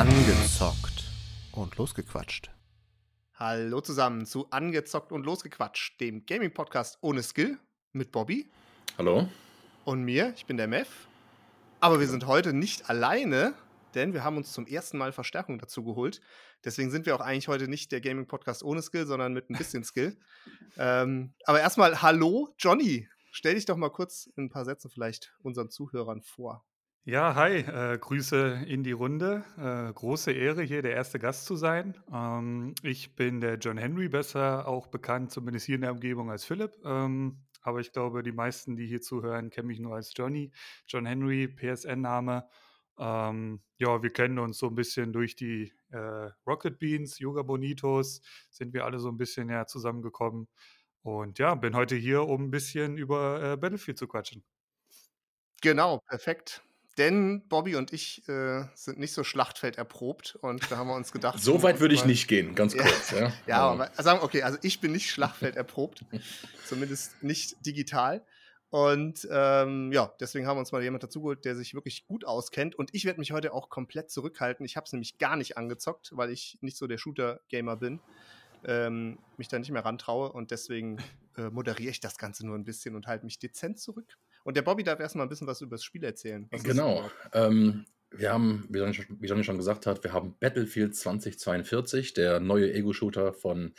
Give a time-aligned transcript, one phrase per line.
[0.00, 1.04] Angezockt
[1.52, 2.50] und losgequatscht.
[3.34, 7.58] Hallo zusammen zu Angezockt und losgequatscht, dem Gaming-Podcast ohne Skill
[7.92, 8.50] mit Bobby
[8.96, 9.28] Hallo?
[9.84, 10.32] und mir.
[10.36, 10.88] Ich bin der Mev.
[11.80, 13.52] Aber wir sind heute nicht alleine,
[13.94, 16.22] denn wir haben uns zum ersten Mal Verstärkung dazu geholt.
[16.64, 19.84] Deswegen sind wir auch eigentlich heute nicht der Gaming-Podcast ohne Skill, sondern mit ein bisschen
[19.84, 20.16] Skill.
[20.78, 23.06] ähm, aber erstmal, hallo, Johnny.
[23.32, 26.64] Stell dich doch mal kurz in ein paar Sätzen vielleicht unseren Zuhörern vor.
[27.04, 29.42] Ja, hi, äh, Grüße in die Runde.
[29.56, 31.94] Äh, große Ehre, hier der erste Gast zu sein.
[32.12, 36.44] Ähm, ich bin der John Henry, besser auch bekannt, zumindest hier in der Umgebung als
[36.44, 36.72] Philipp.
[36.84, 40.52] Ähm, aber ich glaube, die meisten, die hier zuhören, kennen mich nur als Johnny.
[40.86, 42.46] John Henry, PSN-Name.
[42.98, 48.20] Ähm, ja, wir kennen uns so ein bisschen durch die äh, Rocket Beans, Yoga Bonitos,
[48.50, 50.48] sind wir alle so ein bisschen ja zusammengekommen.
[51.02, 54.44] Und ja, bin heute hier, um ein bisschen über äh, Battlefield zu quatschen.
[55.62, 56.62] Genau, perfekt.
[57.00, 61.38] Denn Bobby und ich äh, sind nicht so schlachtfelderprobt und da haben wir uns gedacht.
[61.40, 62.82] So weit würde ich nicht gehen, ganz Ja.
[62.82, 63.10] kurz.
[63.12, 66.04] Ja, Ja, aber sagen, okay, also ich bin nicht schlachtfelderprobt,
[66.66, 68.22] zumindest nicht digital.
[68.68, 72.74] Und ähm, ja, deswegen haben wir uns mal jemand dazugeholt, der sich wirklich gut auskennt.
[72.76, 74.66] Und ich werde mich heute auch komplett zurückhalten.
[74.66, 78.00] Ich habe es nämlich gar nicht angezockt, weil ich nicht so der Shooter-Gamer bin.
[78.66, 80.98] Ähm, mich da nicht mehr rantraue und deswegen
[81.38, 84.18] äh, moderiere ich das Ganze nur ein bisschen und halte mich dezent zurück.
[84.44, 86.48] Und der Bobby darf erstmal ein bisschen was über das Spiel erzählen.
[86.62, 87.10] Genau.
[87.32, 92.14] Ähm, wir haben, wie Johnny, schon- wie Johnny schon gesagt hat, wir haben Battlefield 2042,
[92.14, 93.74] der neue Ego-Shooter von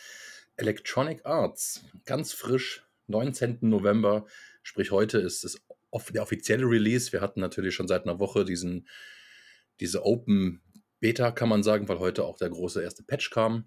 [0.55, 1.83] Electronic Arts.
[2.05, 3.57] Ganz frisch, 19.
[3.61, 4.25] November,
[4.63, 5.61] sprich heute ist es
[6.13, 7.11] der offizielle Release.
[7.11, 8.87] Wir hatten natürlich schon seit einer Woche diesen,
[9.79, 10.61] diese Open
[11.01, 13.65] Beta, kann man sagen, weil heute auch der große erste Patch kam.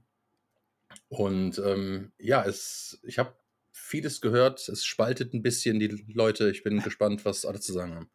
[1.09, 3.35] Und ähm, ja, es, ich habe
[3.95, 4.69] vieles gehört.
[4.69, 6.51] Es spaltet ein bisschen die Leute.
[6.51, 8.11] Ich bin gespannt, was alle zu sagen haben.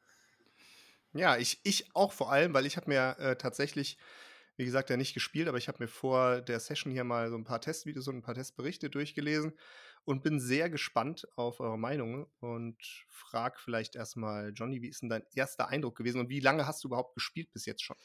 [1.14, 3.98] Ja, ich, ich auch vor allem, weil ich habe mir äh, tatsächlich,
[4.58, 7.38] wie gesagt, ja nicht gespielt, aber ich habe mir vor der Session hier mal so
[7.38, 9.54] ein paar Testvideos und ein paar Testberichte durchgelesen
[10.04, 12.78] und bin sehr gespannt auf eure Meinungen und
[13.08, 16.84] frag vielleicht erstmal, Johnny, wie ist denn dein erster Eindruck gewesen und wie lange hast
[16.84, 17.96] du überhaupt gespielt bis jetzt schon?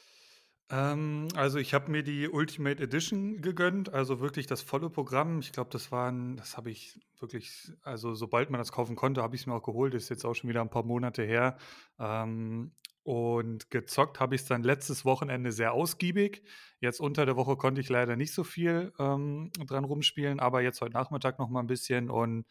[0.71, 5.41] Ähm, also ich habe mir die Ultimate Edition gegönnt, also wirklich das volle Programm.
[5.41, 9.35] Ich glaube, das waren, das habe ich wirklich, also sobald man das kaufen konnte, habe
[9.37, 9.95] ich es mir auch geholt.
[9.95, 11.59] Ist jetzt auch schon wieder ein paar Monate her.
[11.99, 12.73] Ähm,
[13.03, 16.43] und gezockt habe ich es dann letztes Wochenende sehr ausgiebig.
[16.81, 20.81] Jetzt unter der Woche konnte ich leider nicht so viel ähm, dran rumspielen, aber jetzt
[20.81, 22.47] heute Nachmittag noch mal ein bisschen und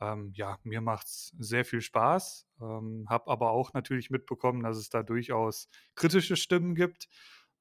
[0.00, 2.46] ähm, ja, mir macht es sehr viel Spaß.
[2.60, 7.08] Ähm, habe aber auch natürlich mitbekommen, dass es da durchaus kritische Stimmen gibt.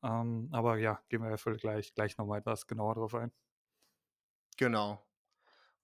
[0.04, 3.32] Ähm, aber ja, gehen wir ja vielleicht gleich, gleich nochmal etwas genauer drauf ein.
[4.58, 5.04] Genau.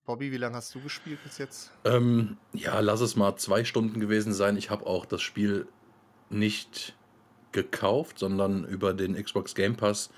[0.06, 1.72] Bobby, wie lange hast du gespielt bis jetzt?
[1.86, 4.58] Ähm, ja, lass es mal zwei Stunden gewesen sein.
[4.58, 5.68] Ich habe auch das Spiel
[6.30, 6.96] nicht
[7.54, 10.10] gekauft, sondern über den Xbox Game Pass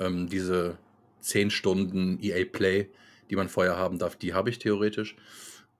[0.00, 0.78] ähm, diese
[1.20, 2.90] 10 Stunden EA Play,
[3.28, 5.16] die man vorher haben darf, die habe ich theoretisch.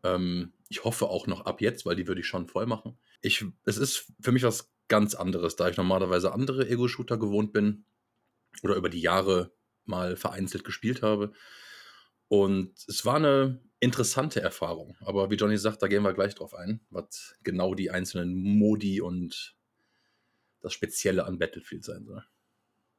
[0.04, 2.96] Ähm, ich hoffe auch noch ab jetzt, weil die würde ich schon voll machen.
[3.22, 7.86] Ich, es ist für mich was ganz anderes, da ich normalerweise andere Ego-Shooter gewohnt bin
[8.62, 9.52] oder über die Jahre
[9.86, 11.32] mal vereinzelt gespielt habe.
[12.28, 14.96] Und es war eine interessante Erfahrung.
[15.00, 19.00] Aber wie Johnny sagt, da gehen wir gleich drauf ein, was genau die einzelnen Modi
[19.00, 19.56] und
[20.60, 22.24] das Spezielle an Battlefield sein soll.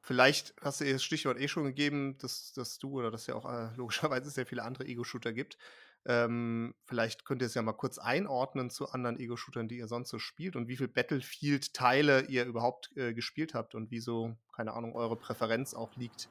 [0.00, 3.48] Vielleicht hast du das Stichwort eh schon gegeben, dass, dass du oder dass ja auch
[3.50, 5.56] äh, logischerweise sehr viele andere Ego-Shooter gibt.
[6.04, 10.10] Ähm, vielleicht könnt ihr es ja mal kurz einordnen zu anderen Ego-Shootern, die ihr sonst
[10.10, 14.94] so spielt und wie viele Battlefield-Teile ihr überhaupt äh, gespielt habt und wieso, keine Ahnung,
[14.96, 16.28] eure Präferenz auch liegt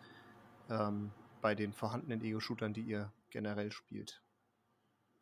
[0.69, 1.11] ähm,
[1.41, 4.21] bei den vorhandenen Ego-Shootern, die ihr generell spielt.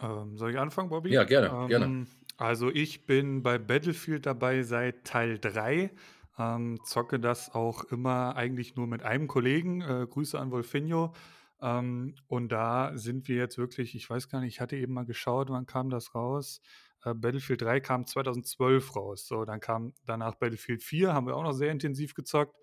[0.01, 1.11] Ähm, soll ich anfangen, Bobby?
[1.11, 1.85] Ja, gerne, gerne.
[1.85, 5.91] Ähm, Also ich bin bei Battlefield dabei seit Teil 3.
[6.37, 9.81] Ähm, zocke das auch immer eigentlich nur mit einem Kollegen.
[9.81, 11.13] Äh, Grüße an Wolfinho.
[11.61, 15.05] Ähm, und da sind wir jetzt wirklich, ich weiß gar nicht, ich hatte eben mal
[15.05, 16.61] geschaut, wann kam das raus?
[17.03, 19.27] Äh, Battlefield 3 kam 2012 raus.
[19.27, 22.55] So, dann kam danach Battlefield 4, haben wir auch noch sehr intensiv gezockt.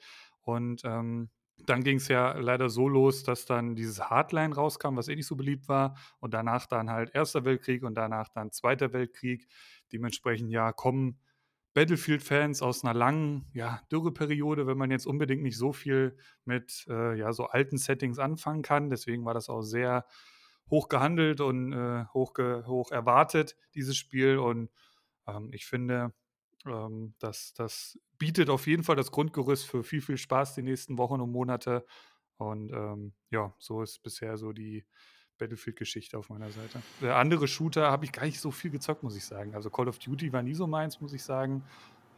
[0.42, 1.30] Und ähm,
[1.64, 5.26] dann ging es ja leider so los, dass dann dieses Hardline rauskam, was eh nicht
[5.26, 5.96] so beliebt war.
[6.20, 9.48] Und danach dann halt Erster Weltkrieg und danach dann Zweiter Weltkrieg.
[9.92, 11.18] Dementsprechend ja kommen
[11.76, 17.18] Battlefield-Fans aus einer langen ja, Dürreperiode, wenn man jetzt unbedingt nicht so viel mit äh,
[17.18, 18.88] ja, so alten Settings anfangen kann.
[18.88, 20.06] Deswegen war das auch sehr
[20.70, 24.38] hoch gehandelt und äh, hoch, hoch erwartet, dieses Spiel.
[24.38, 24.70] Und
[25.26, 26.14] ähm, ich finde,
[26.64, 30.96] ähm, das, das bietet auf jeden Fall das Grundgerüst für viel, viel Spaß die nächsten
[30.96, 31.84] Wochen und Monate.
[32.38, 34.86] Und ähm, ja, so ist bisher so die
[35.38, 36.82] Battlefield-Geschichte auf meiner Seite.
[37.00, 39.54] Der andere Shooter habe ich gar nicht so viel gezockt, muss ich sagen.
[39.54, 41.62] Also Call of Duty war nie so meins, muss ich sagen.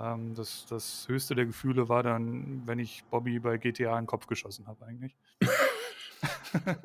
[0.01, 4.07] Ähm, das, das höchste der Gefühle war dann, wenn ich Bobby bei GTA in den
[4.07, 5.17] Kopf geschossen habe, eigentlich.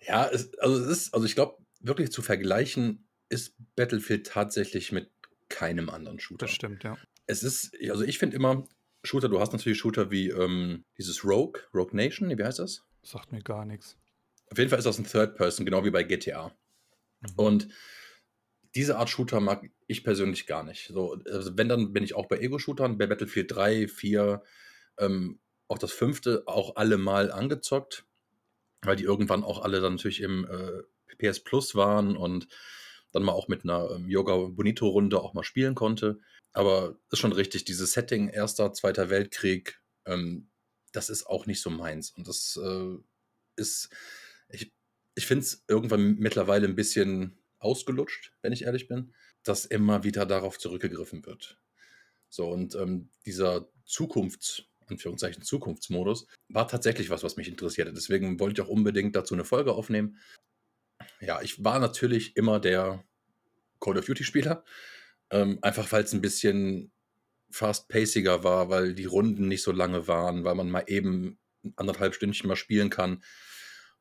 [0.00, 5.10] ja, es, also es ist, also ich glaube, wirklich zu vergleichen ist Battlefield tatsächlich mit
[5.48, 6.46] keinem anderen Shooter.
[6.46, 6.96] Das stimmt, ja.
[7.26, 8.66] Es ist, also ich finde immer,
[9.02, 12.84] Shooter, du hast natürlich Shooter wie ähm, dieses Rogue, Rogue Nation, wie heißt das?
[13.02, 13.96] Sagt mir gar nichts.
[14.50, 16.48] Auf jeden Fall ist das ein Third Person, genau wie bei GTA.
[17.20, 17.32] Mhm.
[17.36, 17.68] Und
[18.74, 20.88] diese Art Shooter mag ich persönlich gar nicht.
[20.88, 24.42] So, also wenn, dann bin ich auch bei Ego-Shootern, bei Battlefield 3, 4,
[24.98, 28.04] ähm, auch das fünfte, auch alle mal angezockt,
[28.82, 30.82] weil die irgendwann auch alle dann natürlich im äh,
[31.16, 32.48] PS Plus waren und
[33.12, 36.20] dann mal auch mit einer ähm, Yoga Bonito Runde auch mal spielen konnte.
[36.52, 40.48] Aber ist schon richtig, dieses Setting Erster, Zweiter Weltkrieg, ähm,
[40.92, 42.10] das ist auch nicht so meins.
[42.10, 42.96] Und das äh,
[43.56, 43.90] ist,
[44.48, 44.72] ich,
[45.14, 50.26] ich finde es irgendwann mittlerweile ein bisschen ausgelutscht, wenn ich ehrlich bin, dass immer wieder
[50.26, 51.58] darauf zurückgegriffen wird.
[52.28, 57.92] So, und ähm, dieser Zukunfts- Anführungszeichen Zukunftsmodus, war tatsächlich was, was mich interessierte.
[57.92, 60.18] Deswegen wollte ich auch unbedingt dazu eine Folge aufnehmen.
[61.20, 63.04] Ja, ich war natürlich immer der
[63.80, 64.64] Call of Duty-Spieler.
[65.30, 66.92] Ähm, einfach weil es ein bisschen
[67.50, 71.38] fast-paciger war, weil die Runden nicht so lange waren, weil man mal eben
[71.74, 73.24] anderthalb Stündchen mal spielen kann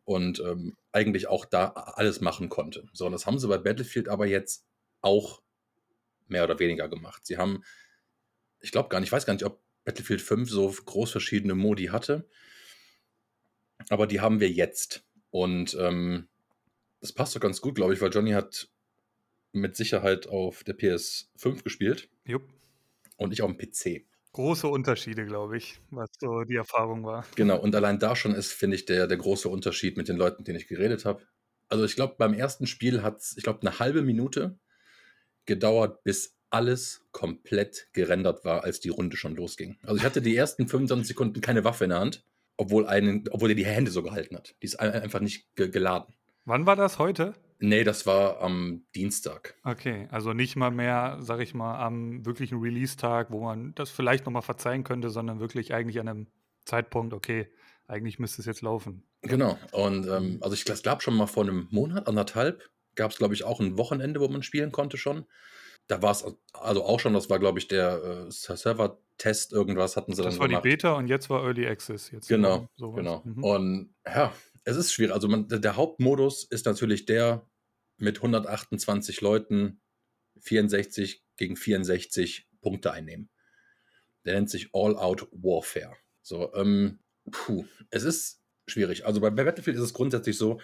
[0.06, 2.88] und ähm, eigentlich auch da alles machen konnte.
[2.94, 4.66] So, und das haben sie bei Battlefield aber jetzt
[5.02, 5.42] auch
[6.28, 7.26] mehr oder weniger gemacht.
[7.26, 7.64] Sie haben,
[8.60, 11.86] ich glaube gar nicht, ich weiß gar nicht, ob Battlefield 5 so groß verschiedene Modi
[11.86, 12.28] hatte.
[13.90, 15.06] Aber die haben wir jetzt.
[15.32, 16.28] Und ähm,
[17.02, 18.70] das passt doch ganz gut, glaube ich, weil Johnny hat
[19.52, 22.10] mit Sicherheit auf der PS5 gespielt.
[22.26, 22.52] Jupp.
[23.18, 24.06] Und ich auf dem PC.
[24.36, 27.26] Große Unterschiede, glaube ich, was so die Erfahrung war.
[27.38, 30.40] Genau, und allein da schon ist, finde ich, der, der große Unterschied mit den Leuten,
[30.40, 31.22] mit denen ich geredet habe.
[31.70, 34.60] Also ich glaube, beim ersten Spiel hat es, ich glaube, eine halbe Minute
[35.46, 39.78] gedauert, bis alles komplett gerendert war, als die Runde schon losging.
[39.84, 42.26] Also ich hatte die ersten 25 Sekunden keine Waffe in der Hand,
[42.58, 44.54] obwohl, einen, obwohl er die Hände so gehalten hat.
[44.62, 46.14] Die ist einfach nicht ge geladen.
[46.44, 47.36] Wann war das heute?
[47.60, 49.56] Nee, das war am Dienstag.
[49.64, 54.26] Okay, also nicht mal mehr, sag ich mal, am wirklichen Release-Tag, wo man das vielleicht
[54.26, 56.28] nochmal verzeihen könnte, sondern wirklich eigentlich an einem
[56.66, 57.48] Zeitpunkt, okay,
[57.88, 59.04] eigentlich müsste es jetzt laufen.
[59.22, 59.58] Genau.
[59.72, 63.44] Und ähm, also ich glaube schon mal vor einem Monat, anderthalb, gab es, glaube ich,
[63.44, 65.26] auch ein Wochenende, wo man spielen konnte schon
[65.88, 70.14] da war es also auch schon, das war, glaube ich, der äh, Server-Test, irgendwas hatten
[70.14, 70.66] sie das dann war gemacht.
[70.66, 72.12] die Beta und jetzt war Early Access.
[72.12, 73.22] Jetzt genau, genau.
[73.24, 73.44] Mhm.
[73.44, 74.34] Und ja,
[74.66, 75.14] es ist schwierig.
[75.14, 77.48] Also man, der Hauptmodus ist natürlich der
[77.98, 79.80] mit 128 Leuten
[80.42, 83.30] 64 gegen 64 Punkte einnehmen.
[84.26, 85.96] Der nennt sich All-Out Warfare.
[86.22, 87.00] So, ähm,
[87.32, 89.06] puh, es ist schwierig.
[89.06, 90.60] Also bei, Battlefield ist es grundsätzlich so,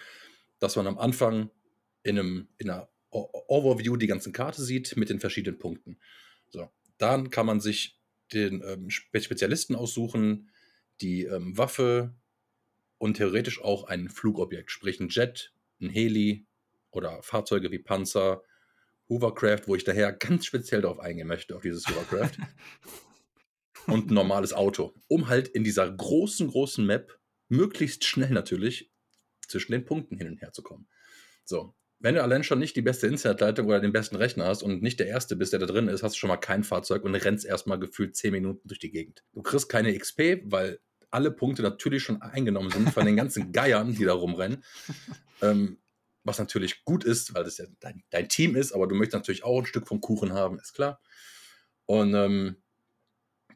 [0.59, 1.51] dass man am Anfang
[2.03, 5.99] in, einem, in einer Overview die ganze Karte sieht mit den verschiedenen Punkten.
[6.49, 7.99] So, dann kann man sich
[8.33, 10.49] den ähm, Spezialisten aussuchen,
[11.01, 12.15] die ähm, Waffe
[13.01, 15.51] und theoretisch auch ein Flugobjekt, sprich ein Jet,
[15.81, 16.45] ein Heli
[16.91, 18.43] oder Fahrzeuge wie Panzer,
[19.09, 22.37] Hovercraft, wo ich daher ganz speziell darauf eingehen möchte, auf dieses Hovercraft.
[23.87, 27.19] und ein normales Auto, um halt in dieser großen, großen Map
[27.49, 28.91] möglichst schnell natürlich
[29.47, 30.87] zwischen den Punkten hin und her zu kommen.
[31.43, 34.83] So, wenn du allein schon nicht die beste Internetleitung oder den besten Rechner hast und
[34.83, 37.15] nicht der Erste bist, der da drin ist, hast du schon mal kein Fahrzeug und
[37.15, 39.23] rennst erstmal gefühlt 10 Minuten durch die Gegend.
[39.33, 40.79] Du kriegst keine XP, weil
[41.11, 44.63] alle Punkte natürlich schon eingenommen sind von den ganzen Geiern, die da rumrennen.
[45.41, 45.77] Ähm,
[46.23, 49.43] was natürlich gut ist, weil das ja dein, dein, Team ist, aber du möchtest natürlich
[49.43, 51.01] auch ein Stück vom Kuchen haben, ist klar.
[51.85, 52.57] Und ähm,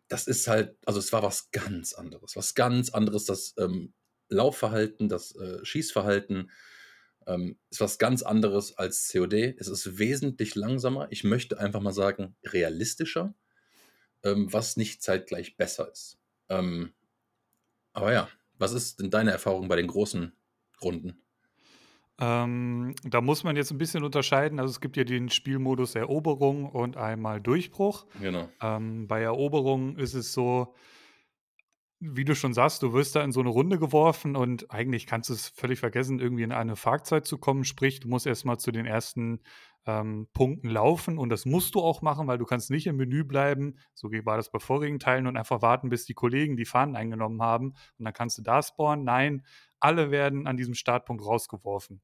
[0.07, 2.35] das ist halt, also es war was ganz anderes.
[2.35, 3.93] Was ganz anderes, das ähm,
[4.29, 6.51] Laufverhalten, das äh, Schießverhalten
[7.27, 9.55] ähm, ist was ganz anderes als COD.
[9.57, 11.07] Es ist wesentlich langsamer.
[11.11, 13.33] Ich möchte einfach mal sagen, realistischer,
[14.23, 16.17] ähm, was nicht zeitgleich besser ist.
[16.49, 16.93] Ähm,
[17.95, 20.31] aber ja, was ist denn deine Erfahrung bei den großen
[20.81, 21.17] Runden?
[22.17, 24.59] Ähm, da muss man jetzt ein bisschen unterscheiden.
[24.59, 28.05] Also es gibt ja den Spielmodus Eroberung und einmal Durchbruch.
[28.21, 28.49] Genau.
[28.61, 30.73] Ähm, bei Eroberung ist es so,
[32.11, 35.29] wie du schon sagst, du wirst da in so eine Runde geworfen und eigentlich kannst
[35.29, 37.63] du es völlig vergessen, irgendwie in eine Fahrzeit zu kommen.
[37.63, 39.41] Sprich, du musst erstmal zu den ersten
[39.85, 43.23] ähm, Punkten laufen und das musst du auch machen, weil du kannst nicht im Menü
[43.23, 46.95] bleiben, so war das bei vorigen Teilen, und einfach warten, bis die Kollegen die Fahnen
[46.95, 49.05] eingenommen haben und dann kannst du da spawnen.
[49.05, 49.45] Nein,
[49.79, 52.01] alle werden an diesem Startpunkt rausgeworfen.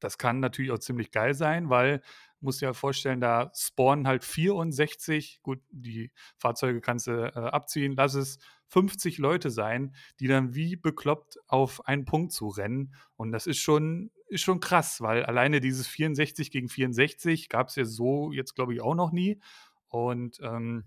[0.00, 2.02] Das kann natürlich auch ziemlich geil sein, weil
[2.40, 7.94] musst dir ja vorstellen, da spawnen halt 64, gut, die Fahrzeuge kannst du äh, abziehen,
[7.96, 8.38] lass es
[8.68, 12.94] 50 Leute sein, die dann wie bekloppt auf einen Punkt zu rennen.
[13.16, 17.76] Und das ist schon, ist schon krass, weil alleine dieses 64 gegen 64 gab es
[17.76, 19.40] ja so jetzt, glaube ich, auch noch nie.
[19.88, 20.84] Und ähm,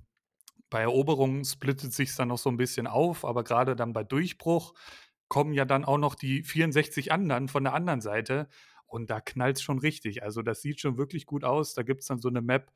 [0.70, 4.74] bei Eroberung splittet sich dann noch so ein bisschen auf, aber gerade dann bei Durchbruch
[5.30, 8.50] kommen ja dann auch noch die 64 anderen von der anderen Seite
[8.89, 10.24] und da knallt es schon richtig.
[10.24, 11.74] Also das sieht schon wirklich gut aus.
[11.74, 12.72] Da gibt es dann so eine Map,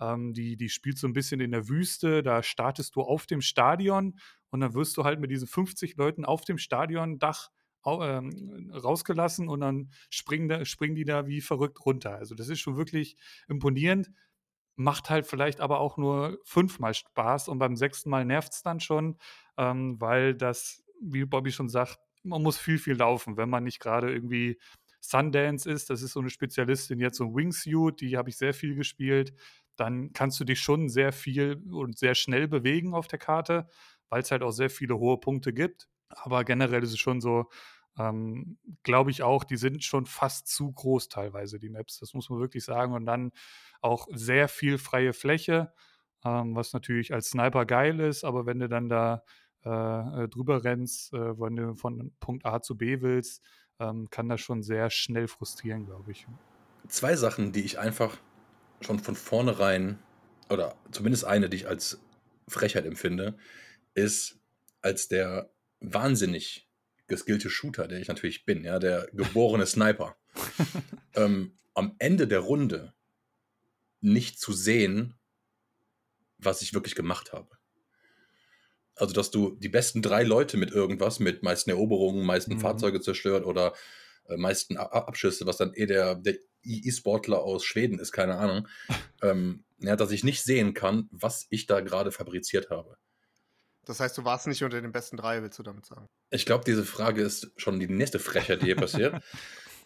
[0.00, 2.22] ähm, die, die spielt so ein bisschen in der Wüste.
[2.22, 4.18] Da startest du auf dem Stadion
[4.50, 7.50] und dann wirst du halt mit diesen 50 Leuten auf dem Stadiondach
[7.84, 12.16] ähm, rausgelassen und dann springen, da, springen die da wie verrückt runter.
[12.16, 13.16] Also das ist schon wirklich
[13.48, 14.10] imponierend
[14.76, 18.78] macht halt vielleicht aber auch nur fünfmal Spaß und beim sechsten Mal nervt es dann
[18.78, 19.16] schon,
[19.56, 23.80] ähm, weil das, wie Bobby schon sagt, man muss viel, viel laufen, wenn man nicht
[23.80, 24.58] gerade irgendwie
[25.08, 28.74] Sundance ist, das ist so eine Spezialistin jetzt so Wingsuit, die habe ich sehr viel
[28.74, 29.34] gespielt,
[29.76, 33.68] dann kannst du dich schon sehr viel und sehr schnell bewegen auf der Karte,
[34.08, 35.88] weil es halt auch sehr viele hohe Punkte gibt.
[36.08, 37.46] Aber generell ist es schon so,
[37.98, 41.98] ähm, glaube ich auch, die sind schon fast zu groß teilweise, die Maps.
[41.98, 42.92] Das muss man wirklich sagen.
[42.92, 43.32] Und dann
[43.80, 45.72] auch sehr viel freie Fläche,
[46.24, 49.22] ähm, was natürlich als Sniper geil ist, aber wenn du dann da
[49.64, 53.42] äh, äh drüber rennst, äh, wenn du von Punkt A zu B willst,
[53.78, 56.26] ähm, kann das schon sehr schnell frustrieren, glaube ich.
[56.88, 58.16] Zwei Sachen, die ich einfach
[58.80, 59.98] schon von vornherein,
[60.48, 62.00] oder zumindest eine, die ich als
[62.48, 63.36] Frechheit empfinde,
[63.94, 64.38] ist,
[64.82, 66.68] als der wahnsinnig
[67.08, 70.16] geskillte Shooter, der ich natürlich bin, ja, der geborene Sniper,
[71.14, 72.94] ähm, am Ende der Runde
[74.00, 75.14] nicht zu sehen,
[76.38, 77.55] was ich wirklich gemacht habe.
[78.96, 82.60] Also, dass du die besten drei Leute mit irgendwas, mit meisten Eroberungen, meisten mhm.
[82.60, 83.74] Fahrzeuge zerstört oder
[84.24, 88.68] äh, meisten Abschüsse, was dann eh der, der E-Sportler aus Schweden ist, keine Ahnung,
[89.22, 92.96] ähm, ja, dass ich nicht sehen kann, was ich da gerade fabriziert habe.
[93.84, 96.08] Das heißt, du warst nicht unter den besten drei, willst du damit sagen?
[96.30, 99.22] Ich glaube, diese Frage ist schon die nächste Frechheit, die hier passiert.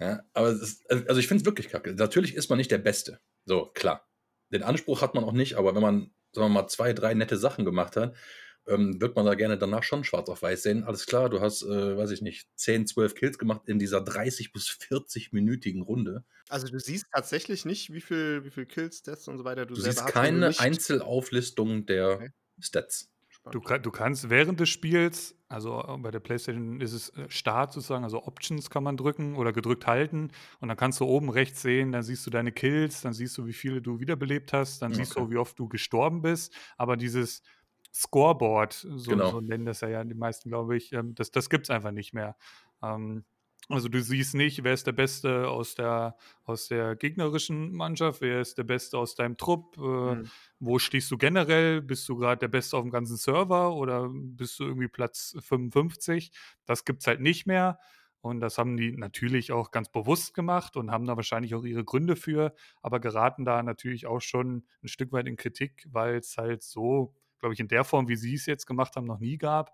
[0.02, 1.92] Ja, aber ist, also ich finde es wirklich kacke.
[1.92, 3.20] Natürlich ist man nicht der Beste.
[3.44, 4.08] So, klar.
[4.50, 7.36] Den Anspruch hat man auch nicht, aber wenn man, sagen wir mal, zwei, drei nette
[7.36, 8.16] Sachen gemacht hat,
[8.66, 10.84] ähm, wird man da gerne danach schon schwarz auf weiß sehen.
[10.84, 14.52] Alles klar, du hast, äh, weiß ich nicht, 10, 12 Kills gemacht in dieser 30
[14.52, 16.24] bis 40-minütigen Runde.
[16.48, 19.74] Also du siehst tatsächlich nicht, wie viel, wie viel Kills, Stats und so weiter du,
[19.74, 22.30] du siehst keine Einzelauflistung der okay.
[22.58, 23.10] Stats.
[23.50, 27.72] Du, du, kannst während des Spiels, also äh, bei der PlayStation ist es äh, Start
[27.72, 31.62] sozusagen, also Options kann man drücken oder gedrückt halten und dann kannst du oben rechts
[31.62, 34.92] sehen, dann siehst du deine Kills, dann siehst du, wie viele du wiederbelebt hast, dann
[34.92, 35.04] okay.
[35.04, 37.42] siehst du, wie oft du gestorben bist, aber dieses
[37.92, 39.30] Scoreboard, so, genau.
[39.30, 42.12] so nennen das ja die meisten, glaube ich, ähm, das, das gibt es einfach nicht
[42.12, 42.36] mehr.
[42.82, 43.24] Ähm,
[43.68, 48.40] also du siehst nicht, wer ist der Beste aus der, aus der gegnerischen Mannschaft, wer
[48.40, 50.30] ist der Beste aus deinem Trupp, äh, mhm.
[50.58, 54.58] wo stehst du generell, bist du gerade der Beste auf dem ganzen Server oder bist
[54.58, 56.32] du irgendwie Platz 55?
[56.66, 57.78] Das gibt es halt nicht mehr.
[58.22, 61.84] Und das haben die natürlich auch ganz bewusst gemacht und haben da wahrscheinlich auch ihre
[61.84, 66.36] Gründe für, aber geraten da natürlich auch schon ein Stück weit in Kritik, weil es
[66.36, 69.38] halt so, glaube ich, in der Form, wie sie es jetzt gemacht haben, noch nie
[69.38, 69.72] gab.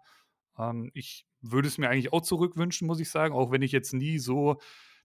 [0.59, 3.93] Ähm, ich würde es mir eigentlich auch zurückwünschen, muss ich sagen, auch wenn ich jetzt
[3.93, 4.61] nie so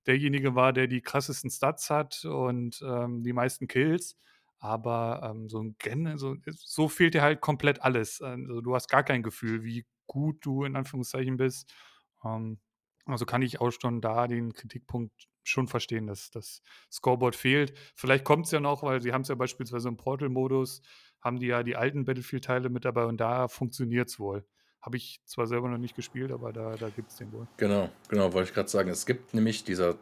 [0.07, 4.17] derjenige war, der die krassesten Stats hat und ähm, die meisten Kills.
[4.59, 8.21] Aber ähm, so, ein, so, so fehlt dir halt komplett alles.
[8.21, 11.73] Also du hast gar kein Gefühl, wie gut du in Anführungszeichen bist.
[12.23, 12.59] Ähm,
[13.05, 17.73] also kann ich auch schon da den Kritikpunkt schon verstehen, dass das Scoreboard fehlt.
[17.95, 20.81] Vielleicht kommt es ja noch, weil sie haben es ja beispielsweise im Portal-Modus,
[21.21, 24.45] haben die ja die alten Battlefield-Teile mit dabei und da funktioniert es wohl.
[24.81, 27.47] Habe ich zwar selber noch nicht gespielt, aber da, da gibt es den wohl.
[27.57, 28.89] Genau, genau, wollte ich gerade sagen.
[28.89, 29.95] Es gibt nämlich dieser,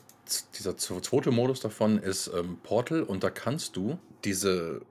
[0.58, 4.82] dieser zweite Modus davon ist ähm, Portal und da kannst du diese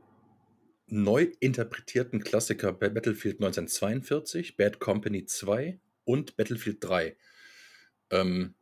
[0.87, 7.16] neu interpretierten Klassiker Battlefield 1942, Bad Company 2 und Battlefield 3
[8.11, 8.54] ähm,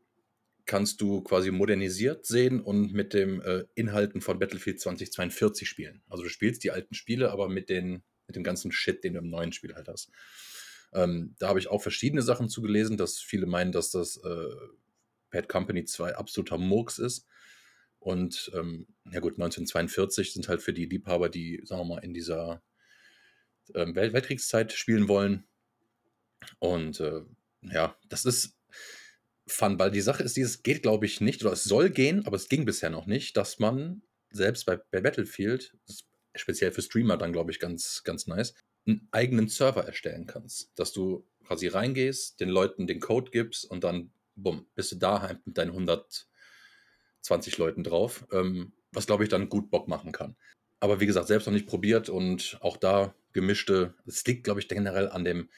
[0.67, 6.03] kannst du quasi modernisiert sehen und mit den äh, Inhalten von Battlefield 2042 spielen.
[6.09, 9.21] Also du spielst die alten Spiele, aber mit, den, mit dem ganzen Shit, den du
[9.21, 10.11] im neuen Spiel halt hast.
[10.93, 14.55] Ähm, da habe ich auch verschiedene Sachen zugelesen, dass viele meinen, dass das äh,
[15.31, 17.27] Bad Company 2 absoluter Murks ist.
[17.99, 22.15] Und ähm, ja gut, 1942 sind halt für die Liebhaber, die, sagen wir mal, in
[22.15, 22.63] dieser
[23.75, 25.45] ähm, Welt Weltkriegszeit spielen wollen.
[26.59, 27.23] Und äh,
[27.63, 28.57] ja, das ist
[29.47, 32.37] fun, weil die Sache ist, dieses geht, glaube ich, nicht, oder es soll gehen, aber
[32.37, 35.77] es ging bisher noch nicht, dass man selbst bei, bei Battlefield,
[36.35, 38.55] speziell für Streamer dann, glaube ich, ganz, ganz nice,
[38.87, 40.79] einen eigenen Server erstellen kannst.
[40.79, 45.39] Dass du quasi reingehst, den Leuten den Code gibst und dann, bumm, bist du daheim
[45.45, 50.37] mit deinen 120 Leuten drauf, ähm, was glaube ich dann gut Bock machen kann.
[50.81, 54.69] Aber wie gesagt, selbst noch nicht probiert und auch da gemischte, es liegt glaube ich
[54.69, 55.49] generell an dem,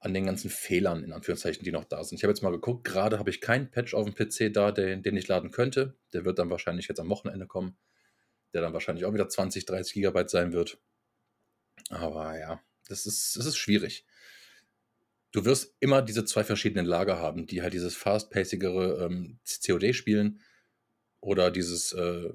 [0.00, 2.18] an den ganzen Fehlern, in Anführungszeichen, die noch da sind.
[2.18, 5.02] Ich habe jetzt mal geguckt, gerade habe ich keinen Patch auf dem PC da, den,
[5.02, 5.96] den ich laden könnte.
[6.12, 7.76] Der wird dann wahrscheinlich jetzt am Wochenende kommen,
[8.52, 10.78] der dann wahrscheinlich auch wieder 20, 30 Gigabyte sein wird.
[11.90, 14.06] Aber ja, das ist, das ist schwierig.
[15.32, 20.40] Du wirst immer diese zwei verschiedenen Lager haben, die halt dieses fast-pacigere ähm, COD spielen
[21.20, 22.30] oder dieses äh,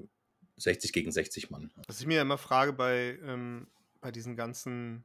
[0.56, 1.72] 60 gegen 60 Mann.
[1.88, 3.68] Was ich mir immer frage bei, ähm,
[4.00, 5.04] bei diesen ganzen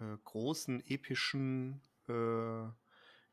[0.00, 2.68] äh, großen, epischen äh,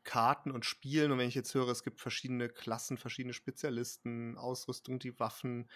[0.04, 4.98] Karten und Spielen, und wenn ich jetzt höre, es gibt verschiedene Klassen, verschiedene Spezialisten, Ausrüstung,
[4.98, 5.68] die Waffen,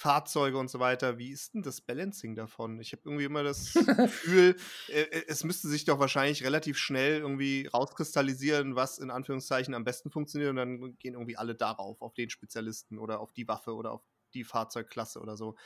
[0.00, 1.18] Fahrzeuge und so weiter.
[1.18, 2.80] Wie ist denn das Balancing davon?
[2.80, 4.56] Ich habe irgendwie immer das Gefühl,
[4.88, 9.84] äh, äh, es müsste sich doch wahrscheinlich relativ schnell irgendwie rauskristallisieren, was in Anführungszeichen am
[9.84, 13.74] besten funktioniert und dann gehen irgendwie alle darauf, auf den Spezialisten oder auf die Waffe
[13.74, 14.02] oder auf
[14.32, 15.56] die Fahrzeugklasse oder so.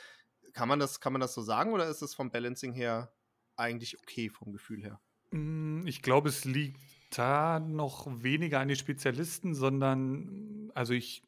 [0.53, 3.13] Kann man das, kann man das so sagen oder ist es vom Balancing her
[3.55, 4.99] eigentlich okay vom Gefühl her?
[5.35, 6.79] Hm, ich glaube, es liegt
[7.11, 11.23] da noch weniger an den Spezialisten, sondern also ich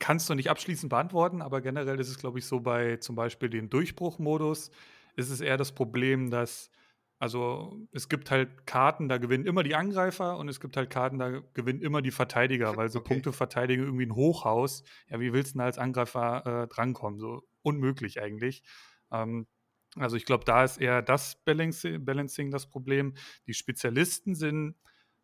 [0.00, 3.50] kannst du nicht abschließend beantworten, aber generell ist es, glaube ich, so bei zum Beispiel
[3.50, 4.70] dem Durchbruchmodus
[5.16, 6.70] ist es eher das Problem, dass
[7.20, 11.18] also es gibt halt Karten, da gewinnen immer die Angreifer und es gibt halt Karten,
[11.18, 13.32] da gewinnen immer die Verteidiger, weil so okay.
[13.32, 14.84] verteidigen irgendwie ein Hochhaus.
[15.08, 17.18] Ja, wie willst du denn als Angreifer äh, drankommen?
[17.18, 18.62] So unmöglich eigentlich.
[19.10, 19.48] Ähm,
[20.00, 23.14] also ich glaube, da ist eher das Balancing das Problem.
[23.46, 24.76] Die Spezialisten sind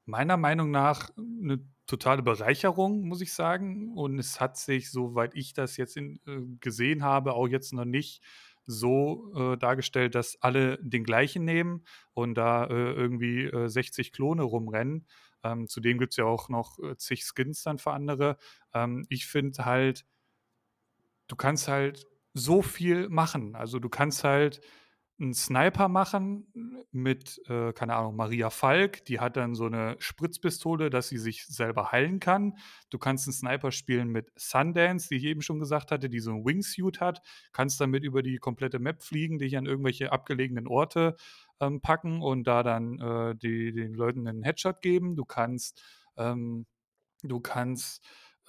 [0.06, 3.92] meiner Meinung nach eine totale Bereicherung, muss ich sagen.
[3.94, 7.84] Und es hat sich, soweit ich das jetzt in, äh, gesehen habe, auch jetzt noch
[7.84, 8.22] nicht
[8.66, 14.42] so äh, dargestellt, dass alle den gleichen nehmen und da äh, irgendwie 60 äh, Klone
[14.42, 15.06] rumrennen.
[15.42, 18.38] Ähm, zudem gibt es ja auch noch äh, zig Skins dann für andere.
[18.72, 20.06] Ähm, ich finde halt,
[21.28, 23.54] du kannst halt so viel machen.
[23.54, 24.60] Also du kannst halt
[25.20, 26.52] einen Sniper machen
[26.90, 29.04] mit, äh, keine Ahnung, Maria Falk.
[29.04, 32.58] Die hat dann so eine Spritzpistole, dass sie sich selber heilen kann.
[32.90, 36.32] Du kannst einen Sniper spielen mit Sundance, die ich eben schon gesagt hatte, die so
[36.32, 37.22] ein Wingsuit hat.
[37.52, 41.16] Kannst damit über die komplette Map fliegen, dich an irgendwelche abgelegenen Orte
[41.60, 45.14] ähm, packen und da dann äh, die, den Leuten einen Headshot geben.
[45.14, 45.80] Du kannst,
[46.16, 46.66] ähm,
[47.22, 48.04] du kannst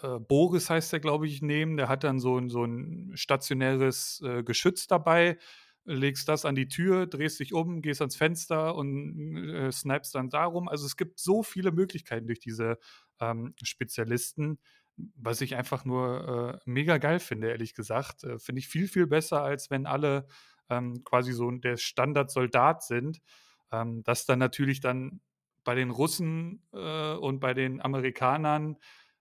[0.05, 1.77] äh, Boris heißt der, glaube ich, nehmen.
[1.77, 5.37] Der hat dann so ein, so ein stationäres äh, Geschütz dabei
[5.85, 10.29] legst das an die Tür, drehst dich um, gehst ans Fenster und äh, snipest dann
[10.29, 10.67] darum.
[10.67, 12.79] Also es gibt so viele Möglichkeiten durch diese
[13.19, 14.59] ähm, Spezialisten,
[14.97, 18.23] was ich einfach nur äh, mega geil finde, ehrlich gesagt.
[18.23, 20.27] Äh, finde ich viel, viel besser, als wenn alle
[20.69, 23.21] ähm, quasi so der Standardsoldat sind.
[23.71, 25.21] Ähm, dass dann natürlich dann
[25.63, 28.77] bei den Russen äh, und bei den Amerikanern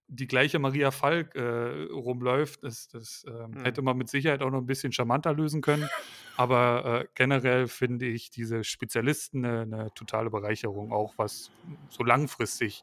[0.09, 2.62] die gleiche Maria Falk äh, rumläuft.
[2.62, 3.64] Das, das äh, hm.
[3.64, 5.88] hätte man mit Sicherheit auch noch ein bisschen charmanter lösen können.
[6.37, 11.51] Aber äh, generell finde ich diese Spezialisten eine, eine, totale Bereicherung, auch was
[11.88, 12.83] so langfristig,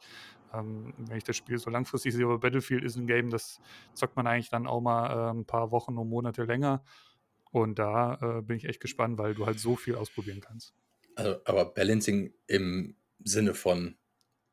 [0.54, 3.60] ähm, wenn ich das Spiel so langfristig sehe, aber Battlefield ist ein Game, das
[3.94, 6.84] zockt man eigentlich dann auch mal äh, ein paar Wochen und Monate länger.
[7.52, 10.74] Und da äh, bin ich echt gespannt, weil du halt so viel ausprobieren kannst.
[11.16, 13.98] Also, aber Balancing im Sinne von,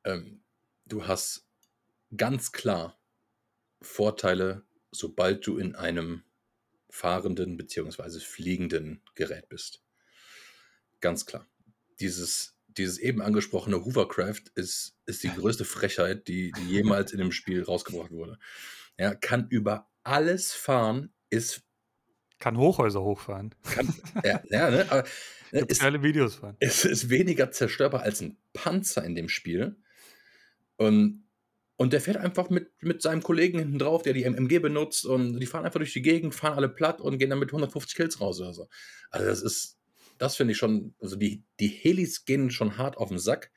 [0.04, 0.42] ähm,
[0.86, 1.47] du hast
[2.16, 2.98] ganz klar
[3.80, 6.22] Vorteile, sobald du in einem
[6.90, 8.20] fahrenden bzw.
[8.20, 9.82] fliegenden Gerät bist.
[11.00, 11.46] Ganz klar.
[12.00, 17.32] Dieses, dieses eben angesprochene Hovercraft ist, ist die größte Frechheit, die, die jemals in dem
[17.32, 18.38] Spiel rausgebracht wurde.
[18.96, 21.62] Er kann über alles fahren, ist.
[22.38, 23.54] Kann Hochhäuser hochfahren.
[23.64, 23.94] Kann,
[24.24, 25.04] ja, ja, ne, aber,
[25.52, 26.56] ne, ist, geile Videos fahren.
[26.60, 29.76] Es ist weniger zerstörbar als ein Panzer in dem Spiel.
[30.76, 31.27] Und
[31.78, 35.38] und der fährt einfach mit, mit seinem Kollegen hinten drauf, der die MMG benutzt und
[35.38, 38.20] die fahren einfach durch die Gegend, fahren alle platt und gehen dann mit 150 Kills
[38.20, 38.68] raus oder so.
[39.10, 39.78] Also das ist,
[40.18, 43.52] das finde ich schon, also die, die Helis gehen schon hart auf den Sack,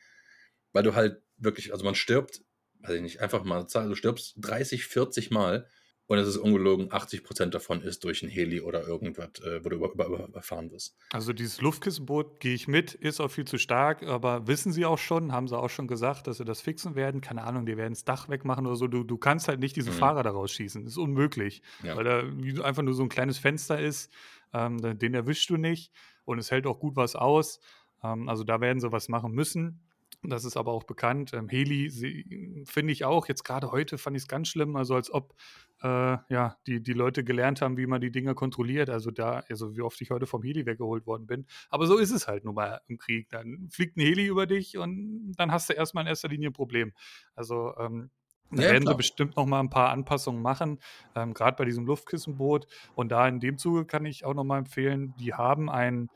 [0.72, 2.44] weil du halt wirklich, also man stirbt,
[2.82, 5.68] weiß ich nicht, einfach mal, du stirbst 30, 40 Mal
[6.12, 9.78] und es ist ungelogen, 80% davon ist durch ein Heli oder irgendwas, äh, wo du
[9.78, 10.98] über, über, überfahren wirst.
[11.14, 14.98] Also dieses Luftkissenboot, gehe ich mit, ist auch viel zu stark, aber wissen sie auch
[14.98, 17.22] schon, haben sie auch schon gesagt, dass sie das fixen werden.
[17.22, 18.88] Keine Ahnung, die werden das Dach wegmachen oder so.
[18.88, 20.00] Du, du kannst halt nicht diesen mhm.
[20.00, 20.84] Fahrer daraus schießen.
[20.84, 21.62] Das ist unmöglich.
[21.82, 21.96] Ja.
[21.96, 24.12] Weil da einfach nur so ein kleines Fenster ist,
[24.52, 25.94] ähm, den erwischst du nicht
[26.26, 27.62] und es hält auch gut was aus.
[28.04, 29.80] Ähm, also da werden sie was machen müssen.
[30.24, 31.34] Das ist aber auch bekannt.
[31.34, 35.12] Ähm, Heli finde ich auch, jetzt gerade heute fand ich es ganz schlimm, also als
[35.12, 35.34] ob
[35.82, 38.90] äh, ja, die, die Leute gelernt haben, wie man die Dinge kontrolliert.
[38.90, 41.48] Also da, also wie oft ich heute vom Heli weggeholt worden bin.
[41.70, 43.30] Aber so ist es halt nun mal im Krieg.
[43.30, 46.54] Dann fliegt ein Heli über dich und dann hast du erstmal in erster Linie ein
[46.54, 46.94] Problem.
[47.36, 48.12] Also ähm,
[48.52, 48.94] da ja, werden klar.
[48.94, 50.80] sie bestimmt noch mal ein paar Anpassungen machen,
[51.16, 52.68] ähm, gerade bei diesem Luftkissenboot.
[52.96, 56.10] Und da in dem Zuge kann ich auch noch mal empfehlen, die haben einen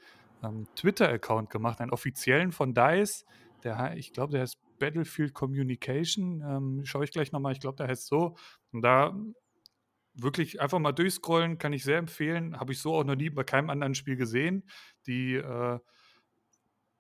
[0.44, 3.26] ähm, Twitter-Account gemacht, einen offiziellen von DICE.
[3.66, 6.42] Der, ich glaube, der heißt Battlefield Communication.
[6.42, 8.38] Ähm, Schaue ich gleich nochmal, ich glaube, der heißt so.
[8.72, 9.14] Und da
[10.14, 12.58] wirklich einfach mal durchscrollen, kann ich sehr empfehlen.
[12.58, 14.64] Habe ich so auch noch nie bei keinem anderen Spiel gesehen.
[15.08, 15.80] Die äh,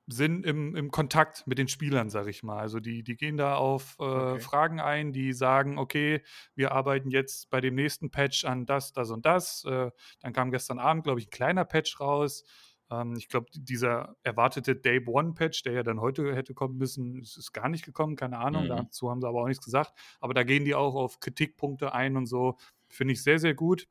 [0.07, 2.59] sind im, im Kontakt mit den Spielern, sag ich mal.
[2.59, 4.39] Also die, die gehen da auf äh, Okay.
[4.39, 6.21] Fragen ein, die sagen, okay,
[6.55, 9.63] wir arbeiten jetzt bei dem nächsten Patch an das, das und das.
[9.65, 9.89] Äh,
[10.21, 12.43] dann kam gestern Abend, glaube ich, ein kleiner Patch raus.
[12.91, 17.19] Ähm, ich glaube, dieser erwartete Day One Patch, der ja dann heute hätte kommen müssen,
[17.21, 18.65] ist, ist gar nicht gekommen, keine Ahnung.
[18.65, 18.69] Mhm.
[18.69, 19.93] Dazu haben sie aber auch nichts gesagt.
[20.19, 22.57] Aber da gehen die auch auf Kritikpunkte ein und so.
[22.89, 23.87] Finde ich sehr, sehr gut.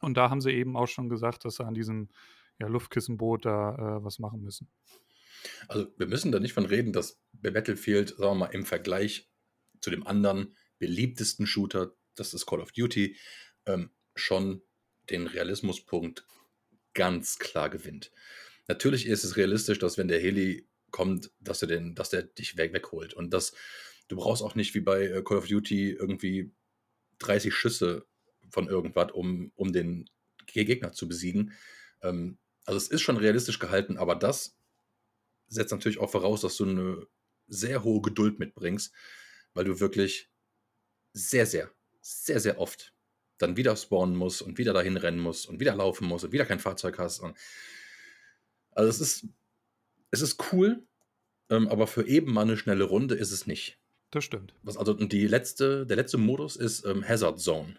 [0.00, 2.08] Und da haben sie eben auch schon gesagt, dass sie an diesem
[2.58, 4.68] ja, Luftkissenboot da äh, was machen müssen.
[5.68, 9.30] Also wir müssen da nicht von reden, dass Battlefield, sagen wir mal, im Vergleich
[9.80, 13.16] zu dem anderen beliebtesten Shooter, das ist Call of Duty,
[13.66, 14.62] ähm, schon
[15.10, 16.26] den Realismuspunkt
[16.94, 18.10] ganz klar gewinnt.
[18.66, 22.56] Natürlich ist es realistisch, dass wenn der Heli kommt, dass er den, dass der dich
[22.56, 23.14] weg, wegholt.
[23.14, 23.52] Und das,
[24.08, 26.50] du brauchst auch nicht wie bei äh, Call of Duty irgendwie
[27.18, 28.06] 30 Schüsse
[28.50, 30.08] von irgendwas, um, um den
[30.46, 31.52] Gegner zu besiegen.
[32.02, 34.56] Ähm, also es ist schon realistisch gehalten, aber das
[35.48, 37.06] setzt natürlich auch voraus, dass du eine
[37.46, 38.92] sehr hohe Geduld mitbringst,
[39.54, 40.30] weil du wirklich
[41.12, 41.70] sehr, sehr,
[42.00, 42.92] sehr, sehr oft
[43.38, 46.44] dann wieder spawnen musst und wieder dahin rennen musst und wieder laufen musst und wieder
[46.44, 47.20] kein Fahrzeug hast.
[47.20, 47.36] Und
[48.72, 49.26] also es ist,
[50.10, 50.86] es ist cool,
[51.50, 53.78] ähm, aber für eben mal eine schnelle Runde ist es nicht.
[54.10, 54.54] Das stimmt.
[54.62, 57.78] Was also die letzte, der letzte Modus ist ähm, Hazard Zone.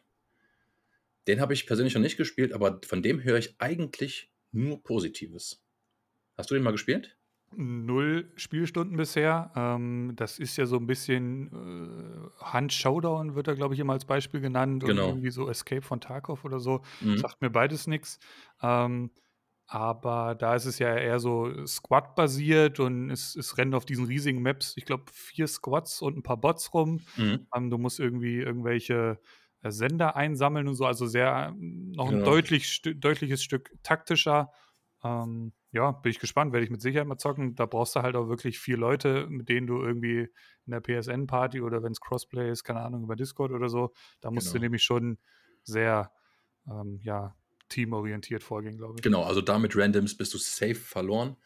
[1.28, 5.64] Den habe ich persönlich noch nicht gespielt, aber von dem höre ich eigentlich nur Positives.
[6.36, 7.18] Hast du den mal gespielt?
[7.56, 9.52] Null Spielstunden bisher.
[9.56, 13.94] Ähm, das ist ja so ein bisschen äh, Hand Showdown, wird da, glaube ich, immer
[13.94, 14.84] als Beispiel genannt.
[14.84, 15.04] Und Genau.
[15.04, 16.82] irgendwie so Escape von Tarkov oder so.
[17.02, 17.16] Mhm.
[17.16, 18.20] Sagt mir beides nichts.
[18.62, 19.12] Ähm,
[19.68, 24.42] aber da ist es ja eher so Squad-basiert und es, es rennen auf diesen riesigen
[24.42, 27.06] Maps, ich glaube, vier Squads und ein paar Bots rum.
[27.18, 27.48] Mhm.
[27.56, 29.20] Ähm, du musst irgendwie irgendwelche
[29.62, 32.24] äh, Sender einsammeln und so, also sehr ähm, noch ein Genau.
[32.24, 34.52] deutlich, stü- deutliches Stück taktischer.
[35.04, 37.56] Ähm, ja, bin ich gespannt, werde ich mit Sicherheit mal zocken.
[37.56, 40.22] Da brauchst du halt auch wirklich vier Leute, mit denen du irgendwie
[40.66, 44.32] in der PSN-Party oder wenn es Crossplay ist, keine Ahnung, über Discord oder so, da
[44.32, 44.60] musst du Genau.
[44.60, 45.20] nämlich schon
[45.64, 46.12] sehr,
[46.68, 47.36] ähm, ja,
[47.70, 49.04] teamorientiert vorgehen, glaube ich.
[49.04, 51.38] Genau, also da mit Randoms bist du safe verloren.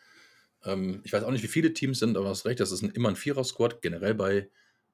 [0.64, 2.84] Ähm, ich weiß auch nicht, wie viele Teams sind, aber du hast recht, das ist
[2.84, 3.82] ein, immer ein Vierer-Squad.
[3.82, 4.50] Generell bei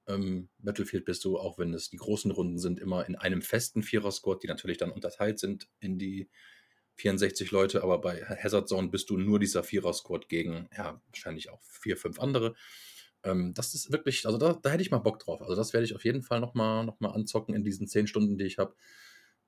[0.07, 3.83] ähm, Battlefield bist du, auch wenn es die großen Runden sind, immer in einem festen
[3.83, 6.29] Vierer-Squad, die natürlich dann unterteilt sind in die
[6.99, 11.62] 64 Leute, aber bei Hazard Zone bist du nur dieser Vierer-Squad gegen, ja, wahrscheinlich auch
[11.63, 12.55] vier, fünf andere.
[13.23, 15.41] Ähm, das ist wirklich, also da, da hätte ich mal Bock drauf.
[15.41, 18.38] Also das werde ich auf jeden Fall nochmal noch mal anzocken in diesen zehn Stunden,
[18.38, 18.75] die ich habe.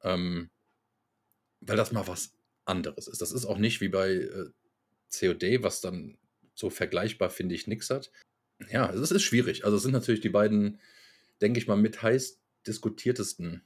[0.03, 0.49] Ähm,
[1.61, 2.33] weil das mal was
[2.65, 3.21] anderes ist.
[3.21, 4.49] Das ist auch nicht wie bei äh,
[5.13, 6.17] COD, was dann
[6.55, 8.11] so vergleichbar, finde ich, nix hat.
[8.69, 9.65] Ja, es ist schwierig.
[9.65, 10.79] Also es sind natürlich die beiden,
[11.41, 13.63] denke ich mal, mit heiß diskutiertesten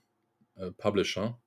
[0.56, 1.42] äh, Publisher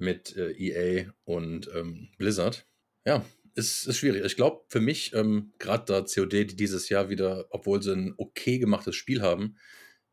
[0.00, 2.66] mit äh, EA und ähm, Blizzard.
[3.04, 4.24] Ja, es ist schwierig.
[4.24, 8.14] Ich glaube, für mich, ähm, gerade da COD, die dieses Jahr wieder, obwohl sie ein
[8.16, 9.56] okay gemachtes Spiel haben,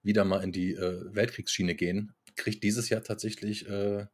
[0.01, 4.05] wieder mal in die äh, Weltkriegsschiene gehen, kriegt dieses Jahr tatsächlich äh,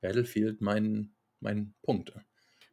[0.00, 2.12] Battlefield meinen mein Punkt.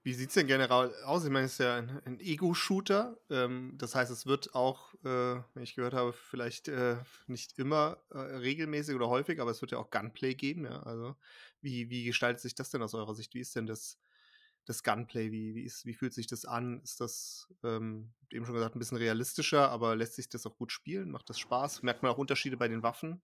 [0.04, 1.26] Wie sieht es denn generell aus?
[1.26, 3.18] Ich meine, es ist ja ein, ein Ego-Shooter.
[3.30, 6.96] Ähm, das heißt, es wird auch, äh, wenn ich gehört habe, vielleicht äh,
[7.28, 10.64] nicht immer äh, regelmäßig oder häufig, aber es wird ja auch Gunplay geben.
[10.64, 10.82] Ja?
[10.84, 11.18] Also,
[11.62, 13.34] wie, wie gestaltet sich das denn aus eurer Sicht?
[13.34, 13.98] Wie ist denn das,
[14.66, 15.32] das Gunplay?
[15.32, 16.82] Wie, wie, ist, wie fühlt sich das an?
[16.84, 20.72] Ist das, ähm, eben schon gesagt, ein bisschen realistischer, aber lässt sich das auch gut
[20.72, 21.12] spielen?
[21.12, 21.84] Macht das Spaß?
[21.84, 23.22] Merkt man auch Unterschiede bei den Waffen?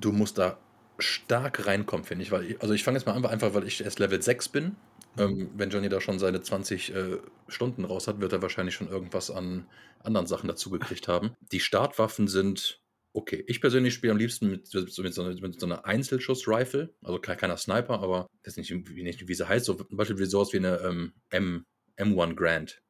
[0.00, 0.58] Du musst da
[0.98, 2.30] stark reinkommen, finde ich.
[2.30, 4.76] Weil ich, also ich fange jetzt mal an, einfach weil ich erst Level 6 bin.
[5.16, 8.88] Ähm, wenn Johnny da schon seine 20 äh, Stunden raus hat, wird er wahrscheinlich schon
[8.88, 9.66] irgendwas an
[10.00, 11.34] anderen Sachen dazu gekriegt haben.
[11.52, 12.80] Die Startwaffen sind
[13.18, 13.44] okay.
[13.46, 16.94] Ich persönlich spiele am liebsten mit, so- mit, so, einer, mit so einer Einzelschuss-Rifle.
[17.02, 19.66] Also ke- keiner Sniper, aber das ist nicht, wie, nicht, wie sie heißt.
[19.66, 22.82] So, zum Beispiel sowas wie eine ähm, M, M1 Grand,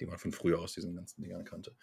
[0.00, 1.74] die man von früher aus diesen ganzen Dingern kannte.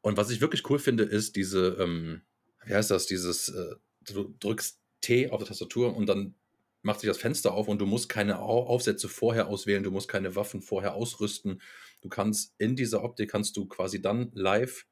[0.00, 2.22] Und was ich wirklich cool finde, ist diese, ähm,
[2.64, 6.34] wie heißt das, dieses, äh, du drückst T auf der Tastatur und dann
[6.82, 10.08] macht sich das Fenster auf und du musst keine Au- Aufsätze vorher auswählen, du musst
[10.08, 11.60] keine Waffen vorher ausrüsten.
[12.00, 14.86] Du kannst in dieser Optik kannst du quasi dann live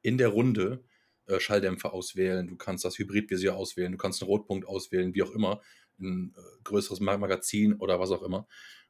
[0.00, 0.82] in der Runde
[1.26, 5.30] äh, Schalldämpfer auswählen, du kannst das Hybridvisier auswählen, du kannst einen Rotpunkt auswählen, wie auch
[5.32, 5.60] immer,
[6.00, 8.46] ein äh, größeres Ma- Magazin oder was auch immer.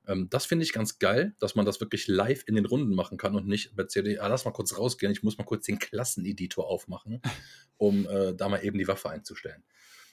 [0.07, 3.19] Ähm, das finde ich ganz geil, dass man das wirklich live in den Runden machen
[3.19, 5.79] kann und nicht bei CD, ah, lass mal kurz rausgehen, ich muss mal kurz den
[5.79, 7.21] Klasseneditor aufmachen,
[7.77, 9.65] um äh, da mal eben die Waffe einzustellen.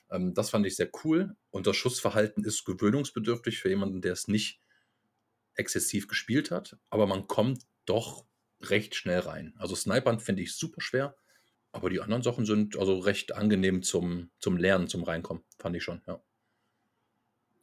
[0.10, 4.28] Ähm, das fand ich sehr cool und das Schussverhalten ist gewöhnungsbedürftig für jemanden, der es
[4.28, 4.62] nicht
[5.56, 8.26] exzessiv gespielt hat, aber man kommt doch
[8.62, 9.54] recht schnell rein.
[9.58, 11.18] Also Snipern finde ich super schwer,
[11.72, 15.84] aber die anderen Sachen sind also recht angenehm zum, zum Lernen, zum Reinkommen, fand ich
[15.84, 16.22] schon, ja.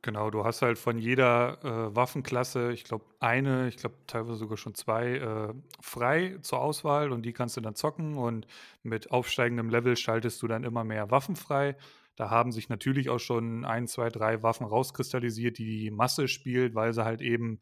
[0.03, 4.57] Genau, du hast halt von jeder äh, Waffenklasse, ich glaube, eine, ich glaube, teilweise sogar
[4.57, 8.47] schon zwei, äh, frei zur Auswahl und die kannst du dann zocken und
[8.85, 11.77] mit aufsteigendem Level schaltest du dann immer mehr Waffen frei.
[12.15, 16.77] Da haben sich natürlich auch schon ein, zwei, drei Waffen rauskristallisiert, die die Masse spielt,
[16.77, 17.61] weil sie halt eben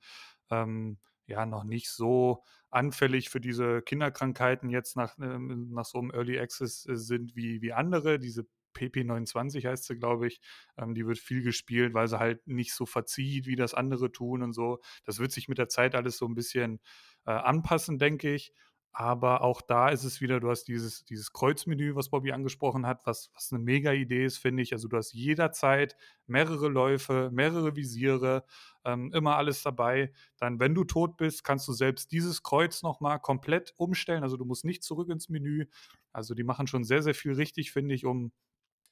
[0.51, 6.11] ähm, ja noch nicht so anfällig für diese Kinderkrankheiten jetzt nach, ähm, nach so einem
[6.11, 8.19] Early Access äh, sind wie, wie andere.
[8.19, 10.41] Diese PP29 heißt sie, glaube ich.
[10.77, 14.43] Ähm, die wird viel gespielt, weil sie halt nicht so verzieht, wie das andere tun
[14.43, 14.81] und so.
[15.05, 16.81] Das wird sich mit der Zeit alles so ein bisschen
[17.27, 18.53] äh, anpassen, denke ich.
[18.99, 23.05] Aber auch da ist es wieder, du hast dieses, dieses Kreuzmenü, was Bobby angesprochen hat,
[23.05, 24.73] was, was eine mega Idee ist, finde ich.
[24.73, 28.47] Also du hast jederzeit mehrere Läufe, mehrere Visiere,
[28.87, 30.15] ähm, immer alles dabei.
[30.39, 34.23] Dann, wenn du tot bist, kannst du selbst dieses Kreuz nochmal komplett umstellen.
[34.23, 35.67] Also du musst nicht zurück ins Menü.
[36.15, 38.33] Also die machen schon sehr, sehr viel richtig, finde ich, um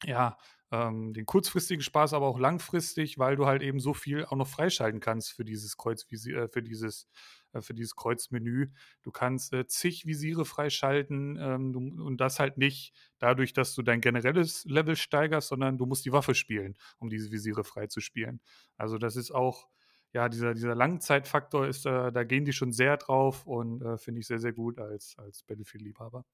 [0.05, 0.37] ja,
[0.75, 4.49] ähm, den kurzfristigen Spaß, aber auch langfristig, weil du halt eben so viel auch noch
[4.49, 7.09] freischalten kannst für dieses Kreuz, äh, für dieses,
[7.53, 8.73] äh, für dieses Kreuzmenü.
[9.03, 13.83] Du kannst äh, zig Visiere freischalten ähm, du, und das halt nicht dadurch, dass du
[13.83, 18.41] dein generelles Level steigerst, sondern du musst die Waffe spielen, um diese Visiere freizuspielen.
[18.77, 19.69] Also das ist auch,
[20.13, 24.21] ja, dieser, dieser Langzeitfaktor ist, äh, da gehen die schon sehr drauf und äh, finde
[24.21, 26.25] ich sehr, sehr gut als, als Battlefield-Liebhaber.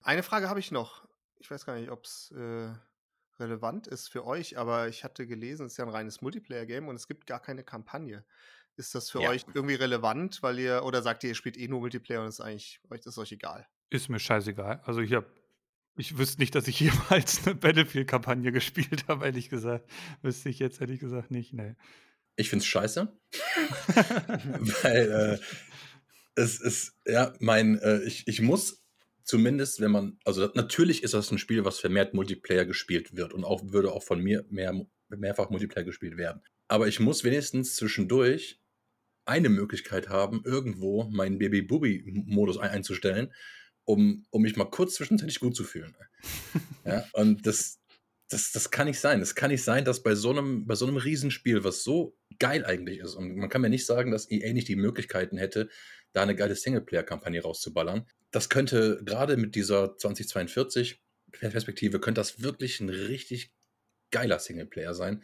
[0.00, 1.06] Eine Frage habe ich noch
[1.40, 2.72] ich weiß gar nicht, ob es äh,
[3.40, 6.96] relevant ist für euch, aber ich hatte gelesen, es ist ja ein reines Multiplayer-Game und
[6.96, 8.24] es gibt gar keine Kampagne.
[8.76, 9.30] Ist das für ja.
[9.30, 12.40] euch irgendwie relevant, weil ihr, oder sagt ihr, ihr spielt eh nur Multiplayer und ist
[12.40, 13.66] eigentlich, euch ist euch egal?
[13.90, 14.80] Ist mir scheißegal.
[14.84, 15.26] Also ich habe
[15.98, 19.90] ich wüsste nicht, dass ich jemals eine Battlefield-Kampagne gespielt habe, ehrlich gesagt.
[20.22, 21.76] Wüsste ich jetzt ehrlich gesagt nicht, ne.
[22.36, 23.12] Ich find's scheiße.
[24.82, 28.77] Weil äh, es ist, ja, mein, äh, ich, ich muss
[29.28, 33.44] zumindest, wenn man, also natürlich ist das ein Spiel, was vermehrt Multiplayer gespielt wird und
[33.44, 36.40] auch würde auch von mir mehr, mehrfach Multiplayer gespielt werden.
[36.66, 38.58] Aber ich muss wenigstens zwischendurch
[39.26, 43.34] eine Möglichkeit haben, irgendwo meinen Baby-Booby-Modus einzustellen,
[43.84, 45.94] um, um mich mal kurz zwischenzeitlich gut zu fühlen.
[46.86, 47.80] ja, und das,
[48.28, 49.20] das, das kann nicht sein.
[49.20, 52.64] Das kann nicht sein, dass bei so einem, bei so einem Riesenspiel, was so geil
[52.64, 55.68] eigentlich ist, und man kann mir nicht sagen, dass EA nicht die Möglichkeiten hätte,
[56.12, 58.06] da eine geile Singleplayer-Kampagne rauszuballern.
[58.30, 63.52] Das könnte gerade mit dieser 2042 Perspektive, könnte das wirklich ein richtig
[64.10, 65.22] geiler Singleplayer sein.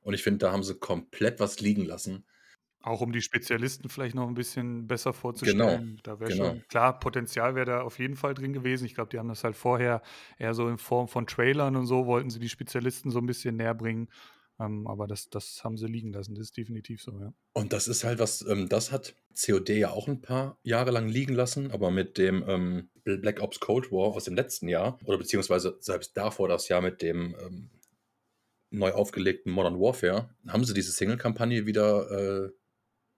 [0.00, 2.26] Und ich finde, da haben sie komplett was liegen lassen.
[2.88, 5.58] Auch um die Spezialisten vielleicht noch ein bisschen besser genau, vorzustellen.
[5.58, 6.44] Genau, da wäre genau.
[6.46, 8.86] schon, klar, Potenzial wäre da auf jeden Fall drin gewesen.
[8.86, 10.00] Ich glaube, die haben das halt vorher
[10.38, 13.56] eher so in Form von Trailern und so, wollten sie die Spezialisten so ein bisschen
[13.56, 14.08] näher bringen.
[14.58, 17.32] Ähm, aber das, das haben sie liegen lassen, das ist definitiv so, ja.
[17.52, 21.08] Und das ist halt was, ähm, das hat COD ja auch ein paar Jahre lang
[21.08, 25.18] liegen lassen, aber mit dem ähm, Black Ops Cold War aus dem letzten Jahr, oder
[25.18, 27.70] beziehungsweise selbst davor das Jahr mit dem ähm,
[28.70, 32.50] neu aufgelegten Modern Warfare, haben sie diese Single-Kampagne wieder äh,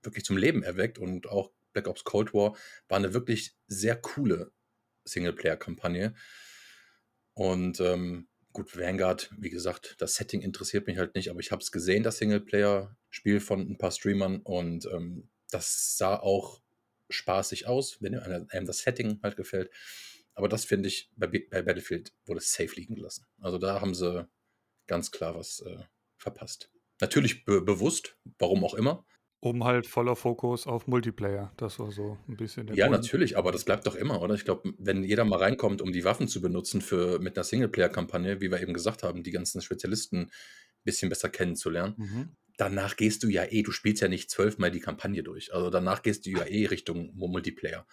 [0.03, 2.57] wirklich zum Leben erweckt und auch Black Ops Cold War
[2.89, 4.53] war eine wirklich sehr coole
[5.05, 6.15] Singleplayer-Kampagne.
[7.35, 11.63] Und ähm, Gut, Vanguard, wie gesagt, das Setting interessiert mich halt nicht, aber ich habe
[11.63, 16.61] es gesehen, das Singleplayer-Spiel von ein paar Streamern und ähm, das sah auch
[17.09, 19.71] spaßig aus, wenn einem das Setting halt gefällt.
[20.35, 23.25] Aber das finde ich, bei, bei, Battlefield wurde safe liegen gelassen.
[23.41, 24.29] Also da haben sie
[24.89, 25.85] ganz klar was äh,
[26.17, 26.73] verpasst.
[27.01, 29.07] Natürlich be bewusst, warum auch immer.
[29.43, 31.51] Um halt voller Fokus auf Multiplayer.
[31.57, 33.01] Das war so ein bisschen der Ja, Grund.
[33.03, 34.35] natürlich, aber das bleibt doch immer, oder?
[34.35, 38.43] Ich glaube, wenn jeder mal reinkommt, um die Waffen zu benutzen für mit einer Singleplayer-Kampagne,
[38.43, 40.31] wie wir eben gesagt haben, die ganzen Spezialisten ein
[40.85, 42.37] bisschen besser kennenzulernen, mhm.
[42.59, 45.55] danach gehst du ja eh, du spielst ja nicht zwölfmal die Kampagne durch.
[45.55, 47.87] Also danach gehst du ja eh Richtung Multiplayer.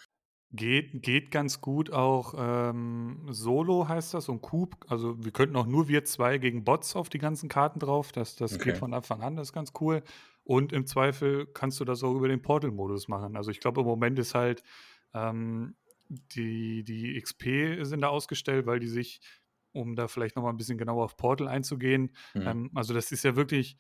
[0.54, 4.78] Geht, geht ganz gut auch ähm, Solo heißt das und Coop.
[4.88, 8.14] Also wir könnten auch nur wir zwei gegen Bots auf die ganzen Karten drauf.
[8.14, 8.72] Das, das okay.
[8.72, 10.04] geht von Anfang an, das ist ganz cool.
[10.48, 13.36] Und im Zweifel kannst du das auch über den Portal-Modus machen.
[13.36, 14.64] Also ich glaube, im Moment ist halt
[15.14, 15.76] ähm,
[16.08, 19.20] die, die XP sind da ausgestellt, weil die sich,
[19.74, 22.48] um da vielleicht nochmal ein bisschen genauer auf Portal einzugehen, mhm.
[22.48, 23.78] ähm, also das ist ja wirklich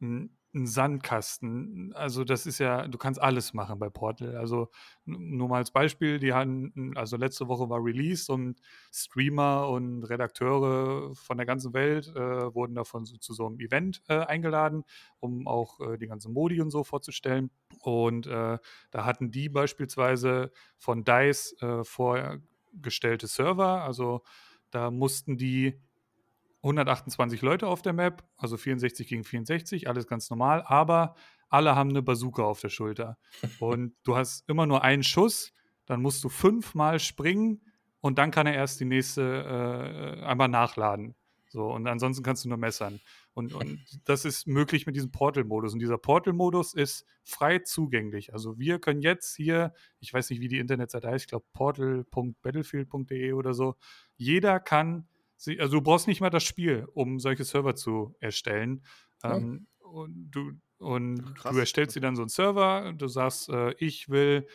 [0.00, 1.92] ein ein Sandkasten.
[1.94, 4.36] Also das ist ja, du kannst alles machen bei Portal.
[4.36, 4.70] Also
[5.04, 8.60] nur mal als Beispiel, die hatten, also letzte Woche war Release und
[8.92, 14.02] Streamer und Redakteure von der ganzen Welt äh, wurden davon so, zu so einem Event
[14.08, 14.84] äh, eingeladen,
[15.20, 17.50] um auch äh, die ganzen Modi und so vorzustellen.
[17.80, 18.58] Und äh,
[18.90, 24.22] da hatten die beispielsweise von DICE äh, vorgestellte Server, also
[24.70, 25.80] da mussten die
[26.62, 31.14] 128 Leute auf der Map, also 64 gegen 64, alles ganz normal, aber
[31.48, 33.16] alle haben eine Bazooka auf der Schulter.
[33.60, 35.52] Und du hast immer nur einen Schuss,
[35.86, 37.62] dann musst du fünfmal springen
[38.00, 41.14] und dann kann er erst die nächste äh, einmal nachladen.
[41.50, 43.00] So, und ansonsten kannst du nur messern.
[43.32, 45.72] Und, und das ist möglich mit diesem Portal-Modus.
[45.72, 48.32] Und dieser Portal-Modus ist frei zugänglich.
[48.34, 53.32] Also wir können jetzt hier, ich weiß nicht, wie die Internetseite heißt, ich glaube portal.battlefield.de
[53.32, 53.76] oder so,
[54.16, 55.08] jeder kann,
[55.58, 58.84] also du brauchst nicht mal das Spiel, um solche Server zu erstellen.
[59.22, 59.36] Ja.
[59.36, 64.08] Ähm, und du, und du erstellst dir dann so einen Server, du sagst, äh, ich
[64.08, 64.46] will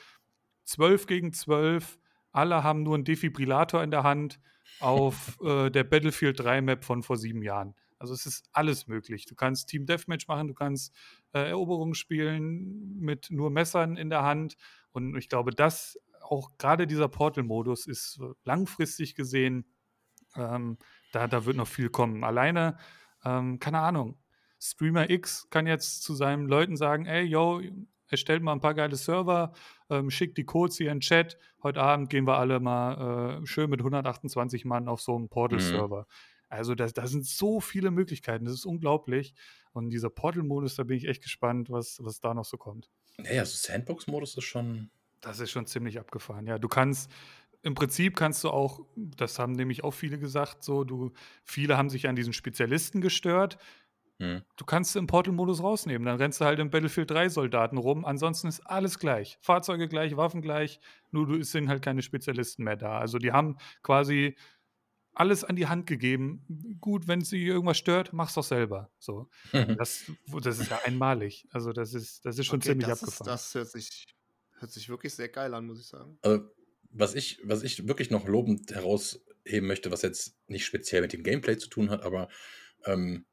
[0.65, 1.99] 12 gegen 12,
[2.31, 4.39] alle haben nur einen Defibrillator in der Hand
[4.79, 7.75] auf äh, der Battlefield 3 Map von vor sieben Jahren.
[7.97, 9.25] Also es ist alles möglich.
[9.25, 10.93] Du kannst Team Deathmatch machen, du kannst
[11.31, 14.57] äh, Eroberungen spielen mit nur Messern in der Hand.
[14.91, 19.65] Und ich glaube, dass auch gerade dieser Portal-Modus ist langfristig gesehen,
[20.35, 20.77] ähm,
[21.11, 22.23] da, da wird noch viel kommen.
[22.23, 22.77] Alleine,
[23.23, 24.17] ähm, keine Ahnung,
[24.59, 27.61] Streamer X kann jetzt zu seinen Leuten sagen, ey, yo,
[28.07, 29.53] erstellt mal ein paar geile Server,
[29.89, 31.37] ähm, schickt die Codes hier in den Chat.
[31.61, 36.01] Heute Abend gehen wir alle mal äh, schön mit 128 Mann auf so einen Portal-Server.
[36.01, 36.33] Mhm.
[36.49, 39.33] Also da, sind so viele Möglichkeiten, das ist unglaublich.
[39.71, 42.91] Und dieser Portal-Modus, da bin ich echt gespannt, was, was da noch so kommt.
[43.17, 44.91] Naja, also Sandbox-Modus ist schon.
[45.19, 46.45] Das ist schon ziemlich abgefahren.
[46.45, 47.09] Ja, du kannst,
[47.63, 51.11] im Prinzip kannst du auch, das haben nämlich auch viele gesagt, so, du,
[51.45, 53.57] viele haben sich an diesen Spezialisten gestört.
[54.19, 54.43] Hm.
[54.57, 56.05] Du kannst im Portal-Modus rausnehmen.
[56.05, 58.03] Dann rennst du halt im Battlefield 3 Soldaten rum.
[58.03, 59.37] Ansonsten ist alles gleich.
[59.41, 60.81] Fahrzeuge gleich, Waffen gleich.
[61.11, 62.99] Nur du, sind halt keine Spezialisten mehr da.
[62.99, 64.35] Also die haben quasi
[65.13, 66.77] alles an die Hand gegeben.
[66.81, 68.91] Gut, wenn sie irgendwas stört, mach's doch selber.
[68.99, 69.29] So.
[69.77, 71.47] Das, das ist ja einmalig.
[71.51, 73.33] Also das ist, das ist schon okay, ziemlich das abgefahren.
[73.35, 74.05] Ist, das hört sich,
[74.59, 76.17] hört sich wirklich sehr geil an, muss ich sagen.
[76.23, 76.43] Also,
[76.93, 81.23] was ich, was ich wirklich noch lobend herausheben möchte, was jetzt nicht speziell mit dem
[81.23, 82.29] Gameplay zu tun hat, aber
[82.85, 83.25] ähm,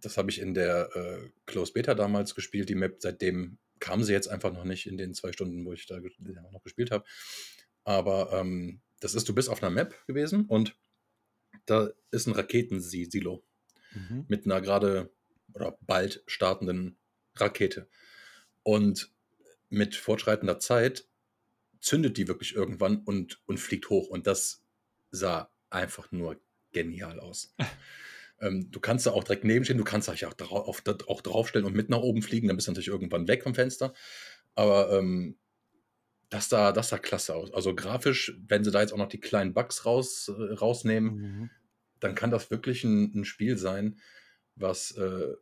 [0.00, 2.96] das habe ich in der äh, Close Beta damals gespielt, die Map.
[2.98, 6.62] Seitdem kam sie jetzt einfach noch nicht in den zwei Stunden, wo ich da noch
[6.62, 7.04] gespielt habe.
[7.84, 10.76] Aber ähm, das ist, du bist auf einer Map gewesen und
[11.66, 13.44] da ist ein Raketensilo
[13.92, 14.24] mhm.
[14.28, 15.10] mit einer gerade
[15.54, 16.96] oder bald startenden
[17.36, 17.88] Rakete.
[18.62, 19.10] Und
[19.68, 21.06] mit fortschreitender Zeit
[21.82, 24.08] zündet die wirklich irgendwann und, und fliegt hoch.
[24.08, 24.64] Und das
[25.10, 26.40] sah einfach nur
[26.72, 27.54] genial aus.
[28.40, 31.90] ähm, du kannst da auch direkt nebenstehen, du kannst auch, drauf, auch draufstellen und mit
[31.90, 33.92] nach oben fliegen, dann bist du natürlich irgendwann weg vom Fenster.
[34.54, 35.36] Aber ähm,
[36.30, 37.52] das sah, das sah klasse aus.
[37.52, 41.50] Also grafisch, wenn sie da jetzt auch noch die kleinen Bugs raus, äh, rausnehmen, mhm.
[42.00, 43.98] dann kann das wirklich ein, ein Spiel sein,
[44.54, 45.34] was äh,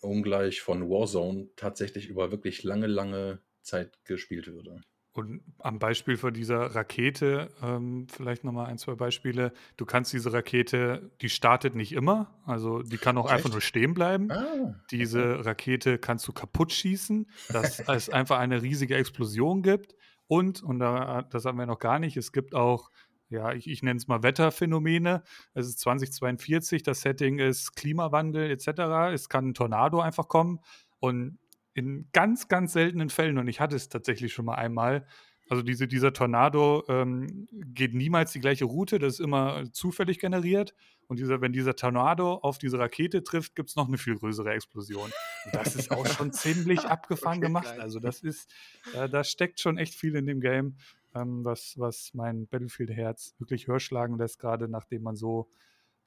[0.00, 4.82] ungleich von Warzone tatsächlich über wirklich lange, lange Zeit gespielt würde.
[5.18, 9.52] Und am Beispiel von dieser Rakete, ähm, vielleicht nochmal ein, zwei Beispiele.
[9.76, 13.34] Du kannst diese Rakete, die startet nicht immer, also die kann auch Echt?
[13.34, 14.30] einfach nur stehen bleiben.
[14.30, 19.96] Ah, diese Rakete kannst du kaputt schießen, dass es einfach eine riesige Explosion gibt.
[20.28, 22.88] Und, und da, das haben wir noch gar nicht, es gibt auch,
[23.28, 25.24] ja, ich, ich nenne es mal Wetterphänomene.
[25.52, 29.12] Es ist 2042, das Setting ist Klimawandel etc.
[29.12, 30.60] Es kann ein Tornado einfach kommen.
[31.00, 31.40] Und
[31.78, 35.06] in ganz, ganz seltenen Fällen, und ich hatte es tatsächlich schon mal einmal,
[35.48, 40.74] also diese, dieser Tornado ähm, geht niemals die gleiche Route, das ist immer zufällig generiert.
[41.06, 44.52] Und dieser, wenn dieser Tornado auf diese Rakete trifft, gibt es noch eine viel größere
[44.52, 45.10] Explosion.
[45.46, 47.64] Und das ist auch schon ziemlich abgefahren okay, gemacht.
[47.64, 47.80] Geil.
[47.80, 48.52] Also das ist,
[48.94, 50.76] äh, da steckt schon echt viel in dem Game,
[51.14, 55.48] ähm, was, was mein Battlefield-Herz wirklich höher schlagen lässt, gerade nachdem man so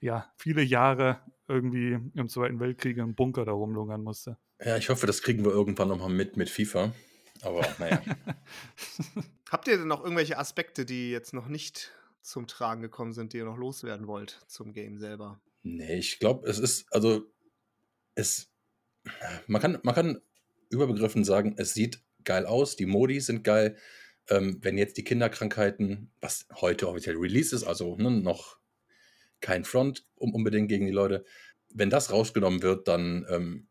[0.01, 4.37] ja, viele Jahre irgendwie im Zweiten Weltkrieg im Bunker da rumlungern musste.
[4.63, 6.93] Ja, ich hoffe, das kriegen wir irgendwann nochmal mit mit FIFA.
[7.41, 8.01] Aber naja.
[9.49, 13.37] Habt ihr denn noch irgendwelche Aspekte, die jetzt noch nicht zum Tragen gekommen sind, die
[13.37, 15.41] ihr noch loswerden wollt zum Game selber?
[15.63, 17.31] Nee, ich glaube, es ist, also,
[18.15, 18.51] es,
[19.47, 20.21] man kann, man kann
[20.69, 23.77] überbegriffen sagen, es sieht geil aus, die Modi sind geil.
[24.29, 28.57] Ähm, wenn jetzt die Kinderkrankheiten, was heute offiziell Release ist, also ne, noch
[29.39, 31.25] kein Front um, unbedingt gegen die Leute,
[31.73, 33.67] wenn das rausgenommen wird, dann ähm,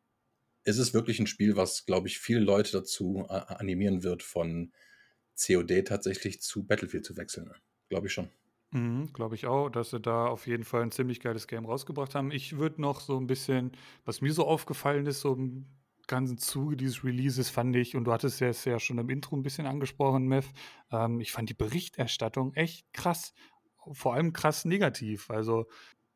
[0.64, 4.72] ist es wirklich ein Spiel, was, glaube ich, viele Leute dazu animieren wird, von
[5.34, 7.52] COD tatsächlich zu Battlefield zu wechseln.
[7.88, 8.30] Glaube ich schon.
[8.72, 12.14] Mhm, Glaube ich auch, dass sie da auf jeden Fall ein ziemlich geiles Game rausgebracht
[12.14, 12.30] haben.
[12.30, 13.72] Ich würde noch so ein bisschen,
[14.04, 15.66] was mir so aufgefallen ist, so im
[16.06, 19.42] ganzen Zuge dieses Releases fand ich, und du hattest es ja schon im Intro ein
[19.42, 20.50] bisschen angesprochen, Mev,
[20.92, 23.32] ähm, ich fand die Berichterstattung echt krass.
[23.92, 25.30] Vor allem krass negativ.
[25.30, 25.66] Also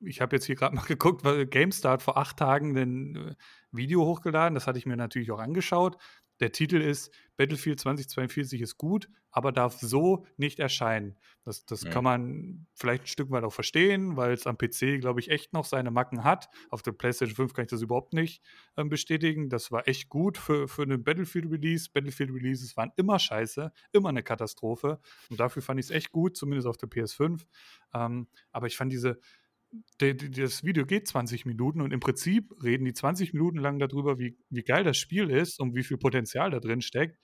[0.07, 3.35] ich habe jetzt hier gerade mal geguckt, weil GameStart vor acht Tagen ein äh,
[3.73, 4.55] Video hochgeladen.
[4.55, 5.97] Das hatte ich mir natürlich auch angeschaut.
[6.41, 11.17] Der Titel ist Battlefield 2042 ist gut, aber darf so nicht erscheinen.
[11.45, 11.91] Das, das ja.
[11.91, 15.53] kann man vielleicht ein Stück weit auch verstehen, weil es am PC, glaube ich, echt
[15.53, 16.49] noch seine Macken hat.
[16.71, 18.43] Auf der PlayStation 5 kann ich das überhaupt nicht
[18.77, 19.49] ähm, bestätigen.
[19.49, 21.91] Das war echt gut für, für einen Battlefield-Release.
[21.93, 25.01] Battlefield-Releases waren immer scheiße, immer eine Katastrophe.
[25.31, 27.45] Und dafür fand ich es echt gut, zumindest auf der PS5.
[27.95, 29.19] Ähm, aber ich fand diese
[29.99, 34.37] das Video geht 20 Minuten und im Prinzip reden die 20 Minuten lang darüber, wie,
[34.51, 37.19] wie geil das Spiel ist und wie viel Potenzial da drin steckt.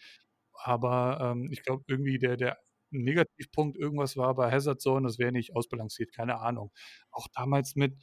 [0.53, 2.59] Aber ähm, ich glaube, irgendwie der, der
[2.91, 6.71] Negativpunkt irgendwas war bei Hazard Zone, das wäre nicht ausbalanciert, keine Ahnung.
[7.11, 7.97] Auch damals mit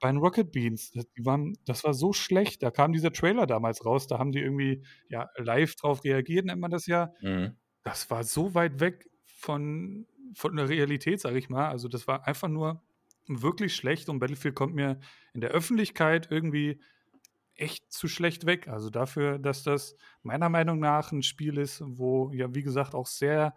[0.00, 2.62] bei den Rocket Beans, das, die waren, das war so schlecht.
[2.62, 6.60] Da kam dieser Trailer damals raus, da haben die irgendwie ja, live drauf reagiert, nennt
[6.60, 7.12] man das ja.
[7.20, 7.56] Mhm.
[7.84, 11.68] Das war so weit weg von, von der Realität, sage ich mal.
[11.68, 12.82] Also das war einfach nur
[13.28, 15.00] wirklich schlecht und Battlefield kommt mir
[15.34, 16.80] in der Öffentlichkeit irgendwie
[17.56, 18.68] echt zu schlecht weg.
[18.68, 23.06] Also dafür, dass das meiner Meinung nach ein Spiel ist, wo ja, wie gesagt, auch
[23.08, 23.54] sehr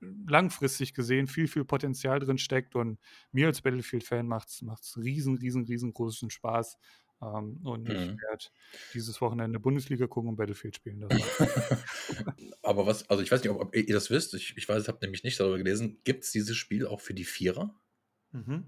[0.00, 2.98] langfristig gesehen viel, viel Potenzial drin steckt und
[3.32, 6.76] mir als Battlefield-Fan macht es riesen, riesen, riesengroßen Spaß.
[7.22, 8.20] Ähm, und ich Mhm.
[8.20, 8.44] werde
[8.92, 11.00] dieses Wochenende Bundesliga gucken und Battlefield spielen.
[12.62, 14.88] Aber was, also ich weiß nicht, ob, ob ihr das wisst, ich, ich weiß, ich
[14.88, 17.74] habe nämlich nicht darüber gelesen, gibt es dieses Spiel auch für die Vierer?
[18.34, 18.64] Mhm.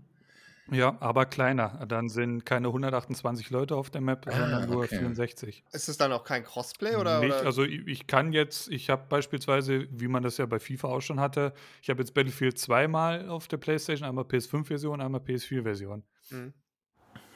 [0.71, 1.85] ja, aber kleiner.
[1.89, 4.99] Dann sind keine 128 Leute auf der Map, Ah, sondern nur okay.
[4.99, 5.65] 64.
[5.73, 7.21] Ist es dann auch kein Crossplay oder?
[7.21, 7.45] Nicht, oder?
[7.47, 11.01] also ich, ich kann jetzt, ich habe beispielsweise, wie man das ja bei FIFA auch
[11.03, 11.53] schon hatte,
[11.83, 16.03] ich habe jetzt Battlefield zweimal auf der Playstation, einmal PS5-Version, einmal PS4-Version.
[16.31, 16.53] Mhm.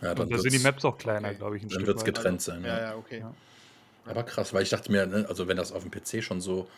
[0.02, 1.36] Ja, Und da sind die Maps auch kleiner, okay.
[1.36, 2.62] glaube ich, ein Dann wird es getrennt sein.
[2.64, 2.80] Ja, Ja.
[2.90, 3.18] ja, okay.
[3.20, 3.34] Ja.
[4.06, 6.68] Aber krass, weil ich dachte mir, ne, also wenn das auf dem PC schon so,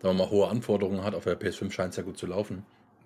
[0.00, 2.64] sagen wir mal, hohe Anforderungen hat, auf der PS5 scheint es ja gut zu laufen,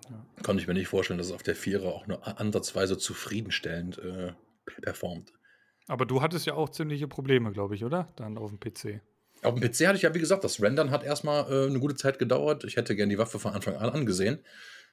[0.09, 0.25] Ja.
[0.43, 4.33] konnte ich mir nicht vorstellen, dass es auf der Vierer auch nur ansatzweise zufriedenstellend äh,
[4.81, 5.33] performt.
[5.87, 8.07] Aber du hattest ja auch ziemliche Probleme, glaube ich, oder?
[8.15, 9.01] Dann auf dem PC.
[9.43, 11.95] Auf dem PC hatte ich ja, wie gesagt, das Rendern hat erstmal äh, eine gute
[11.95, 12.63] Zeit gedauert.
[12.63, 14.39] Ich hätte gern die Waffe von Anfang an angesehen,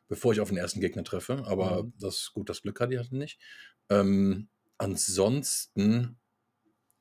[0.09, 1.45] bevor ich auf den ersten Gegner treffe.
[1.47, 1.93] Aber Mhm.
[1.99, 3.39] das gut, das Glück hatte ich halt nicht.
[3.89, 6.19] Ähm, ansonsten,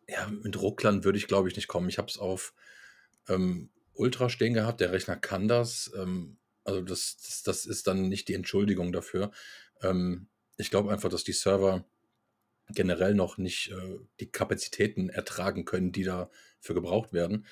[0.07, 1.89] ja, mit Rucklern würde ich, glaube ich, nicht kommen.
[1.89, 2.53] Ich habe es auf
[3.27, 4.79] ähm, Ultra stehen gehabt.
[4.79, 5.91] Der Rechner kann das.
[5.97, 9.31] Ähm, also das, das, das ist dann nicht die Entschuldigung dafür.
[9.81, 11.85] Ähm, ich glaube einfach, dass die Server
[12.69, 17.45] generell noch nicht äh, die Kapazitäten ertragen können, die dafür gebraucht werden.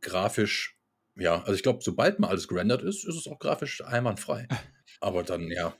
[0.00, 0.78] Grafisch,
[1.16, 4.48] ja, also ich glaube, sobald mal alles gerendert ist, ist es auch grafisch einwandfrei.
[5.00, 5.76] Aber dann, ja.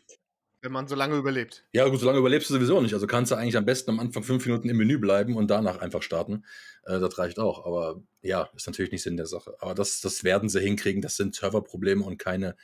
[0.63, 1.65] Wenn man so lange überlebt.
[1.73, 2.95] Ja, gut, solange überlebst du sowieso nicht.
[2.95, 5.79] Also kannst du eigentlich am besten am Anfang fünf Minuten im Menü bleiben und danach
[5.79, 6.45] einfach starten.
[6.85, 7.67] Äh, das reicht auch.
[7.67, 9.57] Aber ja, ist natürlich nicht Sinn der Sache.
[9.59, 11.03] Aber das, das werden sie hinkriegen.
[11.03, 12.57] Das sind Serverprobleme und keine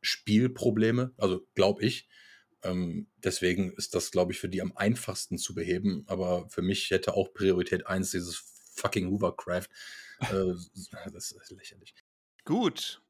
[0.00, 1.12] Spielprobleme.
[1.16, 2.08] Also glaube ich.
[2.64, 6.02] Ähm, deswegen ist das, glaube ich, für die am einfachsten zu beheben.
[6.08, 8.42] Aber für mich hätte auch Priorität 1 dieses
[8.74, 9.68] fucking Hoovercraft.
[10.20, 10.54] Äh,
[11.12, 11.94] das ist lächerlich.
[12.44, 13.01] Gut.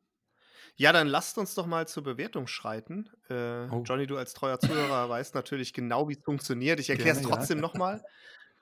[0.76, 3.10] Ja, dann lasst uns doch mal zur Bewertung schreiten.
[3.28, 3.82] Äh, Oh.
[3.84, 6.80] Johnny, du als treuer Zuhörer weißt natürlich genau, wie es funktioniert.
[6.80, 7.36] Ich erkläre es Gerne, ja.
[7.36, 8.02] trotzdem nochmal.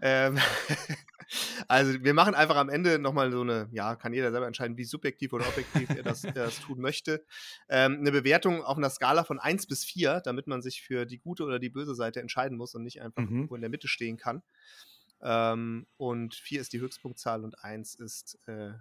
[0.03, 0.39] Ähm,
[1.69, 4.85] also wir machen einfach am Ende nochmal so eine, ja, kann jeder selber entscheiden, wie
[4.85, 7.23] subjektiv oder objektiv er das, das tun möchte.
[7.69, 11.19] Ähm, eine Bewertung auf einer Skala von 1 bis 4, damit man sich für die
[11.19, 13.37] gute oder die böse Seite entscheiden muss und nicht einfach Mhm.
[13.37, 14.43] irgendwo in der Mitte stehen kann.
[15.21, 18.73] Ähm, und 4 ist die Höchstpunktzahl und 1 ist äh,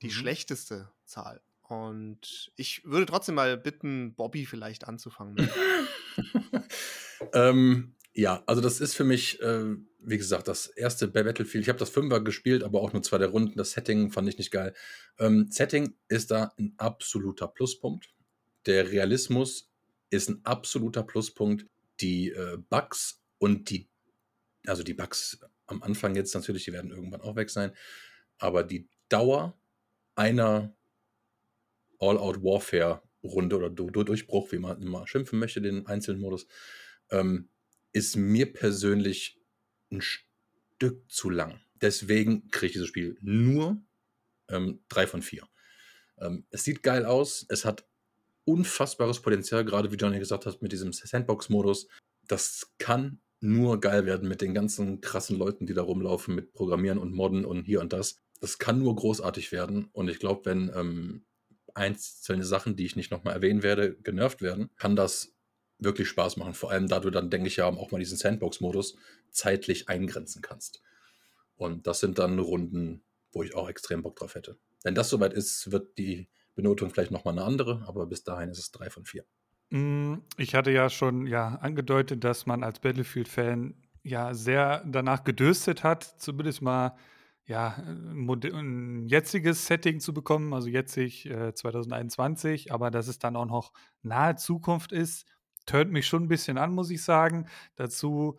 [0.00, 0.10] die Mhm.
[0.10, 1.42] schlechteste Zahl.
[1.68, 5.48] Und ich würde trotzdem mal bitten, Bobby vielleicht anzufangen.
[7.32, 11.62] ähm, ja, also das ist für mich, äh, wie gesagt, das erste bei Battlefield.
[11.62, 13.56] Ich habe das Fünfer gespielt, aber auch nur zwei der Runden.
[13.56, 14.74] Das Setting fand ich nicht geil.
[15.18, 18.14] Ähm, Setting ist da ein absoluter Pluspunkt.
[18.66, 19.72] Der Realismus
[20.10, 21.66] ist ein absoluter Pluspunkt.
[22.00, 23.88] Die äh, Bugs und die,
[24.66, 27.72] also die Bugs am Anfang jetzt natürlich, die werden irgendwann auch weg sein.
[28.38, 29.58] Aber die Dauer
[30.14, 30.74] einer
[32.08, 36.46] All-Out-Warfare-Runde oder Du- Du- Durchbruch, wie man immer schimpfen möchte, den einzelnen Modus,
[37.10, 37.48] ähm,
[37.92, 39.40] ist mir persönlich
[39.90, 41.60] ein Stück zu lang.
[41.80, 43.82] Deswegen kriege ich dieses Spiel nur
[44.48, 45.46] ähm, drei von vier.
[46.18, 47.86] Ähm, es sieht geil aus, es hat
[48.44, 51.88] unfassbares Potenzial, gerade wie Johnny gesagt hat, mit diesem Sandbox-Modus.
[52.26, 56.98] Das kann nur geil werden mit den ganzen krassen Leuten, die da rumlaufen, mit Programmieren
[56.98, 58.16] und Modden und hier und das.
[58.40, 59.88] Das kann nur großartig werden.
[59.92, 61.24] Und ich glaube, wenn ähm,
[61.74, 65.34] einzelne Sachen, die ich nicht nochmal erwähnen werde, genervt werden, kann das
[65.78, 66.54] wirklich Spaß machen.
[66.54, 68.96] Vor allem, da du dann, denke ich, ja auch mal diesen Sandbox-Modus
[69.30, 70.82] zeitlich eingrenzen kannst.
[71.56, 73.02] Und das sind dann Runden,
[73.32, 74.56] wo ich auch extrem Bock drauf hätte.
[74.82, 78.58] Wenn das soweit ist, wird die Benotung vielleicht nochmal eine andere, aber bis dahin ist
[78.58, 79.24] es drei von vier.
[79.70, 85.82] Mm, Ich hatte ja schon ja, angedeutet, dass man als Battlefield-Fan ja sehr danach gedürstet
[85.82, 86.96] hat, zumindest mal
[87.46, 93.18] ja, ein mode- ein jetziges Setting zu bekommen, also jetzig äh, 2021, aber dass es
[93.18, 93.72] dann auch noch
[94.02, 95.26] nahe Zukunft ist,
[95.66, 97.48] tönt mich schon ein bisschen an, muss ich sagen.
[97.76, 98.38] Dazu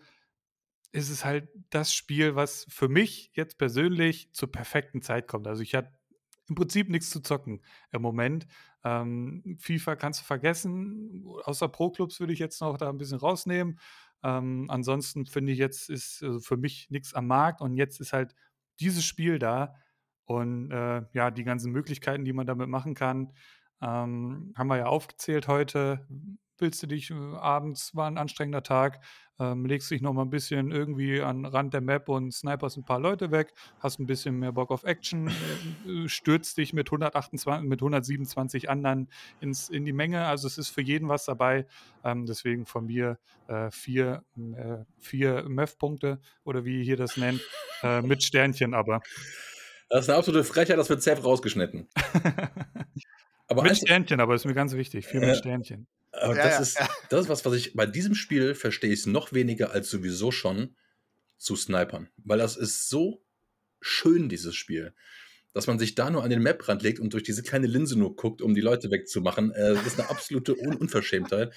[0.91, 5.47] ist es halt das Spiel, was für mich jetzt persönlich zur perfekten Zeit kommt.
[5.47, 5.91] Also ich hatte
[6.47, 8.47] im Prinzip nichts zu zocken im Moment.
[8.83, 11.25] Ähm, FIFA kannst du vergessen.
[11.43, 13.79] Außer Pro-Clubs würde ich jetzt noch da ein bisschen rausnehmen.
[14.23, 18.13] Ähm, ansonsten finde ich, jetzt ist also für mich nichts am Markt und jetzt ist
[18.13, 18.35] halt
[18.79, 19.75] dieses Spiel da
[20.25, 23.33] und äh, ja, die ganzen Möglichkeiten, die man damit machen kann,
[23.81, 26.07] ähm, haben wir ja aufgezählt heute
[26.59, 29.01] willst du dich äh, abends, war ein anstrengender Tag,
[29.39, 32.85] ähm, legst dich noch mal ein bisschen irgendwie an Rand der Map und sniperst ein
[32.85, 37.67] paar Leute weg, hast ein bisschen mehr Bock auf Action, äh, stürzt dich mit 128,
[37.67, 39.09] mit 127 anderen
[39.41, 40.25] ins, in die Menge.
[40.25, 41.65] Also es ist für jeden was dabei.
[42.03, 47.41] Ähm, deswegen von mir äh, vier, äh, vier MEF-Punkte oder wie ihr hier das nennt,
[47.83, 49.01] äh, mit Sternchen aber.
[49.89, 51.87] Das ist eine absolute Frechheit, das wird safe rausgeschnitten.
[53.61, 55.07] mit Sternchen, aber ist mir ganz wichtig.
[55.07, 55.87] Vier mit Sternchen.
[56.21, 56.89] Aber ja, das, ja, ist, ja.
[57.09, 60.75] das ist was, was ich bei diesem Spiel verstehe ich noch weniger als sowieso schon
[61.37, 62.09] zu snipern.
[62.17, 63.23] Weil das ist so
[63.81, 64.93] schön, dieses Spiel.
[65.53, 68.15] Dass man sich da nur an den Maprand legt und durch diese kleine Linse nur
[68.17, 71.53] guckt, um die Leute wegzumachen, äh, das ist eine absolute Un Unverschämtheit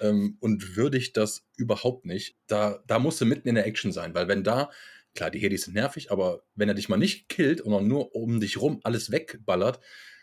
[0.00, 2.36] ähm, und würdigt das überhaupt nicht.
[2.46, 4.70] Da, da musst du mitten in der Action sein, weil wenn da,
[5.16, 8.38] klar, die Hedis sind nervig, aber wenn er dich mal nicht killt und nur um
[8.38, 9.80] dich rum alles wegballert,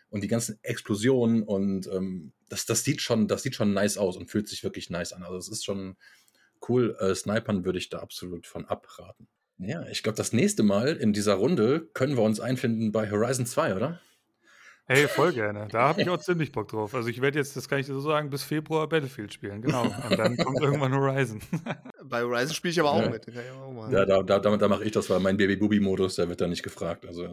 [0.09, 4.17] und die ganzen Explosionen und ähm, das, das, sieht schon, das sieht schon nice aus
[4.17, 5.23] und fühlt sich wirklich nice an.
[5.23, 5.97] Also es ist schon
[6.67, 6.95] cool.
[6.99, 9.27] Äh, Snipern würde ich da absolut von abraten.
[9.59, 13.45] Ja, ich glaube, das nächste Mal in dieser Runde können wir uns einfinden bei Horizon
[13.45, 13.99] 2, oder?
[14.89, 15.67] Hey, voll gerne.
[15.69, 16.95] Da habe ich auch ziemlich Bock drauf.
[16.95, 19.61] Also ich werde jetzt, das kann ich dir so sagen, bis Februar Battlefield spielen.
[19.61, 19.83] Genau.
[19.83, 21.41] Und dann kommt irgendwann Horizon.
[22.05, 23.09] Bei Horizon spiele ich aber auch ja.
[23.09, 23.27] mit.
[23.27, 26.63] Auch ja, da, da, da mache ich das, weil mein Baby-Booby-Modus, der wird da nicht
[26.63, 27.05] gefragt.
[27.05, 27.27] Also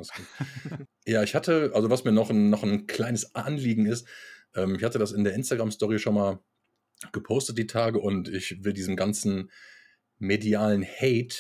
[1.07, 4.09] ja, ich hatte, also was mir noch ein, noch ein kleines Anliegen ist,
[4.57, 6.40] ähm, ich hatte das in der Instagram-Story schon mal
[7.12, 9.52] gepostet die Tage und ich will diesem ganzen
[10.18, 11.36] medialen Hate,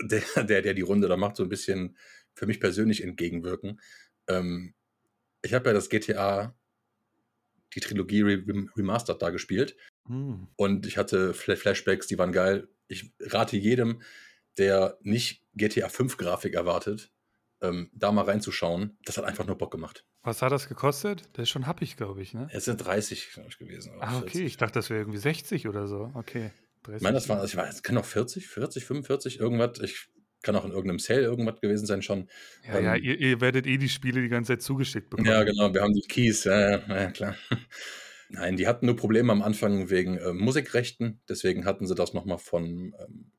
[0.00, 1.96] der, der, der die Runde da macht, so ein bisschen
[2.34, 3.80] für mich persönlich entgegenwirken.
[4.28, 4.74] Ähm,
[5.46, 6.54] ich habe ja das GTA,
[7.74, 9.76] die Trilogie Remastered da gespielt.
[10.06, 10.48] Hm.
[10.56, 12.68] Und ich hatte Flashbacks, die waren geil.
[12.88, 14.02] Ich rate jedem,
[14.58, 17.10] der nicht GTA 5 Grafik erwartet,
[17.60, 18.98] ähm, da mal reinzuschauen.
[19.04, 20.04] Das hat einfach nur Bock gemacht.
[20.22, 21.22] Was hat das gekostet?
[21.36, 22.48] Der ist schon happig, glaube ich, ne?
[22.52, 23.92] Es sind 30, glaube ich, gewesen.
[24.00, 24.30] Ah, okay.
[24.30, 24.46] 40.
[24.46, 26.10] Ich dachte, das wäre irgendwie 60 oder so.
[26.14, 26.50] Okay.
[26.82, 26.96] 30.
[26.96, 29.80] Ich meine, das war, also ich weiß, es kann auch 40, 40, 45, irgendwas.
[29.80, 30.08] Ich
[30.46, 32.28] kann auch in irgendeinem Sale irgendwas gewesen sein schon.
[32.66, 35.28] Ja, ähm, ja, ihr, ihr, werdet eh die Spiele die ganze Zeit zugeschickt bekommen.
[35.28, 37.34] Ja, genau, wir haben die Keys, ja, ja klar.
[38.28, 42.38] Nein, die hatten nur Probleme am Anfang wegen äh, Musikrechten, deswegen hatten sie das nochmal
[42.38, 43.32] von, ähm,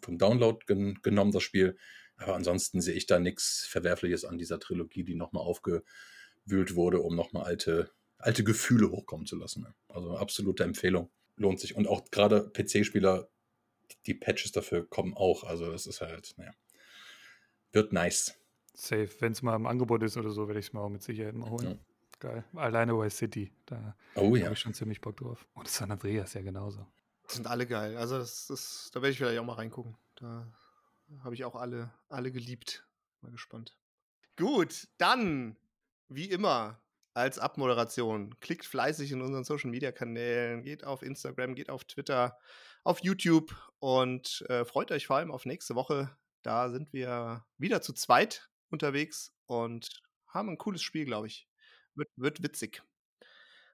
[0.00, 1.76] vom Download gen genommen, das Spiel.
[2.16, 7.16] Aber ansonsten sehe ich da nichts Verwerfliches an dieser Trilogie, die nochmal aufgewühlt wurde, um
[7.16, 9.66] nochmal alte, alte Gefühle hochkommen zu lassen.
[9.88, 11.10] Also absolute Empfehlung.
[11.36, 11.74] Lohnt sich.
[11.74, 13.28] Und auch gerade PC-Spieler
[14.06, 15.44] die Patches dafür kommen auch.
[15.44, 16.52] Also das ist halt, naja,
[17.72, 18.34] wird nice.
[18.74, 19.10] Safe.
[19.20, 21.34] Wenn es mal im Angebot ist oder so, werde ich es mir auch mit Sicherheit
[21.34, 21.66] mal holen.
[21.66, 21.78] Ja.
[22.20, 22.44] Geil.
[22.54, 23.52] Alleine Vice City.
[23.66, 24.44] Da oh, ja.
[24.44, 25.46] habe ich schon ziemlich Bock drauf.
[25.54, 26.86] Und San Andreas ja genauso.
[27.24, 27.96] Das sind alle geil.
[27.96, 29.96] Also das ist, da werde ich vielleicht auch mal reingucken.
[30.16, 30.46] Da
[31.24, 32.86] habe ich auch alle, alle geliebt.
[33.22, 33.76] Mal gespannt.
[34.36, 35.56] Gut, dann,
[36.08, 36.80] wie immer,
[37.14, 38.38] als Abmoderation.
[38.40, 42.38] Klickt fleißig in unseren Social Media Kanälen, geht auf Instagram, geht auf Twitter,
[42.84, 46.16] auf YouTube und äh, freut euch vor allem auf nächste Woche.
[46.42, 51.48] Da sind wir wieder zu zweit unterwegs und haben ein cooles Spiel, glaube ich.
[51.94, 52.82] Wird, wird witzig.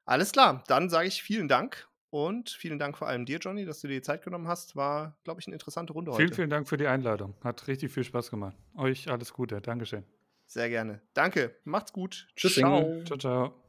[0.05, 3.81] Alles klar, dann sage ich vielen Dank und vielen Dank vor allem dir, Johnny, dass
[3.81, 4.75] du dir die Zeit genommen hast.
[4.75, 6.23] War, glaube ich, eine interessante Runde heute.
[6.23, 7.35] Vielen, vielen Dank für die Einladung.
[7.45, 8.57] Hat richtig viel Spaß gemacht.
[8.75, 9.61] Euch alles Gute.
[9.61, 10.05] Dankeschön.
[10.49, 11.03] Sehr gerne.
[11.13, 11.55] Danke.
[11.65, 12.27] Macht's gut.
[12.35, 12.55] Tschüss.
[12.55, 13.05] Ciao.
[13.05, 13.68] Ciao, ciao.